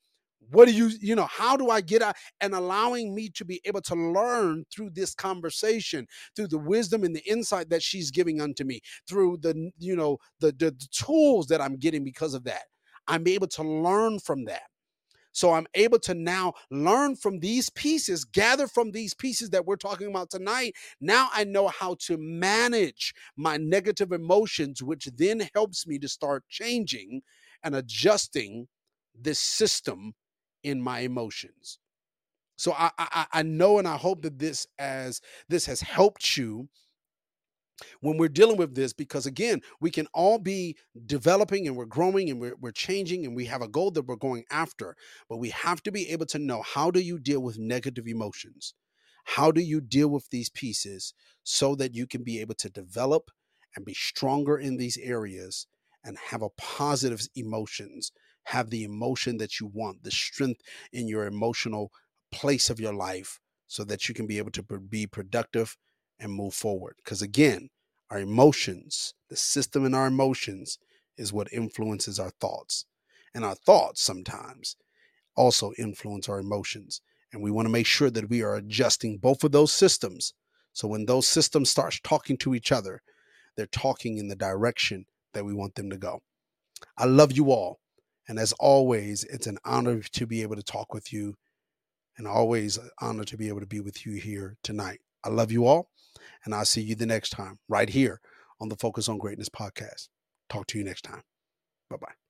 What 0.50 0.66
do 0.66 0.72
you, 0.72 0.90
you 1.00 1.14
know, 1.14 1.26
how 1.26 1.56
do 1.56 1.70
I 1.70 1.80
get 1.80 2.02
out? 2.02 2.16
And 2.40 2.54
allowing 2.54 3.14
me 3.14 3.30
to 3.30 3.44
be 3.44 3.60
able 3.64 3.80
to 3.82 3.94
learn 3.94 4.64
through 4.74 4.90
this 4.90 5.14
conversation, 5.14 6.06
through 6.36 6.48
the 6.48 6.58
wisdom 6.58 7.02
and 7.02 7.16
the 7.16 7.26
insight 7.26 7.70
that 7.70 7.82
she's 7.82 8.10
giving 8.10 8.40
unto 8.40 8.64
me, 8.64 8.80
through 9.08 9.38
the, 9.38 9.70
you 9.78 9.96
know, 9.96 10.18
the, 10.40 10.52
the, 10.52 10.70
the 10.70 10.88
tools 10.92 11.46
that 11.48 11.60
I'm 11.60 11.76
getting 11.76 12.04
because 12.04 12.34
of 12.34 12.44
that. 12.44 12.62
I'm 13.06 13.26
able 13.26 13.48
to 13.48 13.62
learn 13.62 14.18
from 14.18 14.44
that. 14.46 14.62
So 15.32 15.52
I'm 15.52 15.66
able 15.74 15.98
to 16.00 16.14
now 16.14 16.52
learn 16.70 17.16
from 17.16 17.40
these 17.40 17.68
pieces, 17.68 18.24
gather 18.24 18.68
from 18.68 18.92
these 18.92 19.14
pieces 19.14 19.50
that 19.50 19.66
we're 19.66 19.76
talking 19.76 20.06
about 20.08 20.30
tonight. 20.30 20.74
Now 21.00 21.28
I 21.32 21.42
know 21.42 21.68
how 21.68 21.96
to 22.02 22.16
manage 22.16 23.12
my 23.36 23.56
negative 23.56 24.12
emotions, 24.12 24.80
which 24.80 25.08
then 25.16 25.48
helps 25.52 25.88
me 25.88 25.98
to 25.98 26.08
start 26.08 26.44
changing 26.48 27.22
and 27.64 27.74
adjusting 27.74 28.68
this 29.20 29.40
system 29.40 30.14
in 30.62 30.80
my 30.80 31.00
emotions. 31.00 31.80
So 32.56 32.72
I, 32.72 32.90
I, 32.96 33.26
I 33.32 33.42
know 33.42 33.78
and 33.78 33.88
I 33.88 33.96
hope 33.96 34.22
that 34.22 34.38
this 34.38 34.68
as 34.78 35.20
this 35.48 35.66
has 35.66 35.80
helped 35.80 36.36
you 36.36 36.68
when 38.00 38.16
we're 38.16 38.28
dealing 38.28 38.56
with 38.56 38.74
this 38.74 38.92
because 38.92 39.26
again 39.26 39.60
we 39.80 39.90
can 39.90 40.06
all 40.14 40.38
be 40.38 40.76
developing 41.06 41.66
and 41.66 41.76
we're 41.76 41.84
growing 41.84 42.30
and 42.30 42.40
we're, 42.40 42.54
we're 42.60 42.70
changing 42.70 43.24
and 43.24 43.34
we 43.34 43.46
have 43.46 43.62
a 43.62 43.68
goal 43.68 43.90
that 43.90 44.06
we're 44.06 44.16
going 44.16 44.44
after 44.50 44.96
but 45.28 45.38
we 45.38 45.50
have 45.50 45.82
to 45.82 45.92
be 45.92 46.08
able 46.10 46.26
to 46.26 46.38
know 46.38 46.62
how 46.62 46.90
do 46.90 47.00
you 47.00 47.18
deal 47.18 47.40
with 47.40 47.58
negative 47.58 48.06
emotions? 48.06 48.74
How 49.24 49.50
do 49.50 49.60
you 49.60 49.80
deal 49.80 50.08
with 50.08 50.28
these 50.30 50.50
pieces 50.50 51.14
so 51.42 51.74
that 51.76 51.94
you 51.94 52.06
can 52.06 52.22
be 52.22 52.40
able 52.40 52.54
to 52.56 52.68
develop 52.68 53.30
and 53.74 53.84
be 53.84 53.94
stronger 53.94 54.58
in 54.58 54.76
these 54.76 54.98
areas 54.98 55.66
and 56.04 56.18
have 56.30 56.42
a 56.42 56.50
positive 56.50 57.22
emotions 57.34 58.12
have 58.48 58.68
the 58.68 58.84
emotion 58.84 59.38
that 59.38 59.58
you 59.58 59.66
want 59.66 60.02
the 60.02 60.10
strength 60.10 60.60
in 60.92 61.08
your 61.08 61.26
emotional 61.26 61.90
place 62.30 62.68
of 62.68 62.78
your 62.78 62.92
life 62.92 63.40
so 63.66 63.84
that 63.84 64.08
you 64.08 64.14
can 64.14 64.26
be 64.26 64.38
able 64.38 64.50
to 64.50 64.62
be 64.62 65.06
productive 65.06 65.76
and 66.18 66.32
move 66.32 66.54
forward. 66.54 66.94
Because 66.98 67.22
again, 67.22 67.68
our 68.10 68.18
emotions, 68.18 69.14
the 69.28 69.36
system 69.36 69.84
in 69.84 69.94
our 69.94 70.06
emotions, 70.06 70.78
is 71.16 71.32
what 71.32 71.52
influences 71.52 72.18
our 72.18 72.30
thoughts. 72.30 72.86
And 73.34 73.44
our 73.44 73.54
thoughts 73.54 74.02
sometimes 74.02 74.76
also 75.36 75.72
influence 75.78 76.28
our 76.28 76.38
emotions. 76.38 77.00
And 77.32 77.42
we 77.42 77.50
want 77.50 77.66
to 77.66 77.72
make 77.72 77.86
sure 77.86 78.10
that 78.10 78.30
we 78.30 78.42
are 78.42 78.54
adjusting 78.54 79.18
both 79.18 79.42
of 79.42 79.52
those 79.52 79.72
systems. 79.72 80.34
So 80.72 80.86
when 80.88 81.06
those 81.06 81.26
systems 81.26 81.70
start 81.70 81.98
talking 82.04 82.36
to 82.38 82.54
each 82.54 82.70
other, 82.72 83.02
they're 83.56 83.66
talking 83.66 84.18
in 84.18 84.28
the 84.28 84.36
direction 84.36 85.06
that 85.32 85.44
we 85.44 85.54
want 85.54 85.74
them 85.74 85.90
to 85.90 85.96
go. 85.96 86.22
I 86.96 87.06
love 87.06 87.32
you 87.32 87.50
all. 87.50 87.80
And 88.28 88.38
as 88.38 88.52
always, 88.54 89.24
it's 89.24 89.46
an 89.46 89.58
honor 89.64 90.00
to 90.00 90.26
be 90.26 90.42
able 90.42 90.56
to 90.56 90.62
talk 90.62 90.94
with 90.94 91.12
you 91.12 91.36
and 92.16 92.26
always 92.26 92.78
an 92.78 92.90
honor 93.00 93.24
to 93.24 93.36
be 93.36 93.48
able 93.48 93.60
to 93.60 93.66
be 93.66 93.80
with 93.80 94.06
you 94.06 94.14
here 94.14 94.56
tonight. 94.62 95.00
I 95.24 95.28
love 95.28 95.50
you 95.50 95.66
all. 95.66 95.88
And 96.44 96.54
I'll 96.54 96.64
see 96.64 96.82
you 96.82 96.94
the 96.94 97.06
next 97.06 97.30
time 97.30 97.58
right 97.68 97.88
here 97.88 98.20
on 98.60 98.68
the 98.68 98.76
Focus 98.76 99.08
on 99.08 99.18
Greatness 99.18 99.48
podcast. 99.48 100.08
Talk 100.48 100.66
to 100.68 100.78
you 100.78 100.84
next 100.84 101.02
time. 101.02 101.22
Bye 101.90 101.96
bye. 101.96 102.23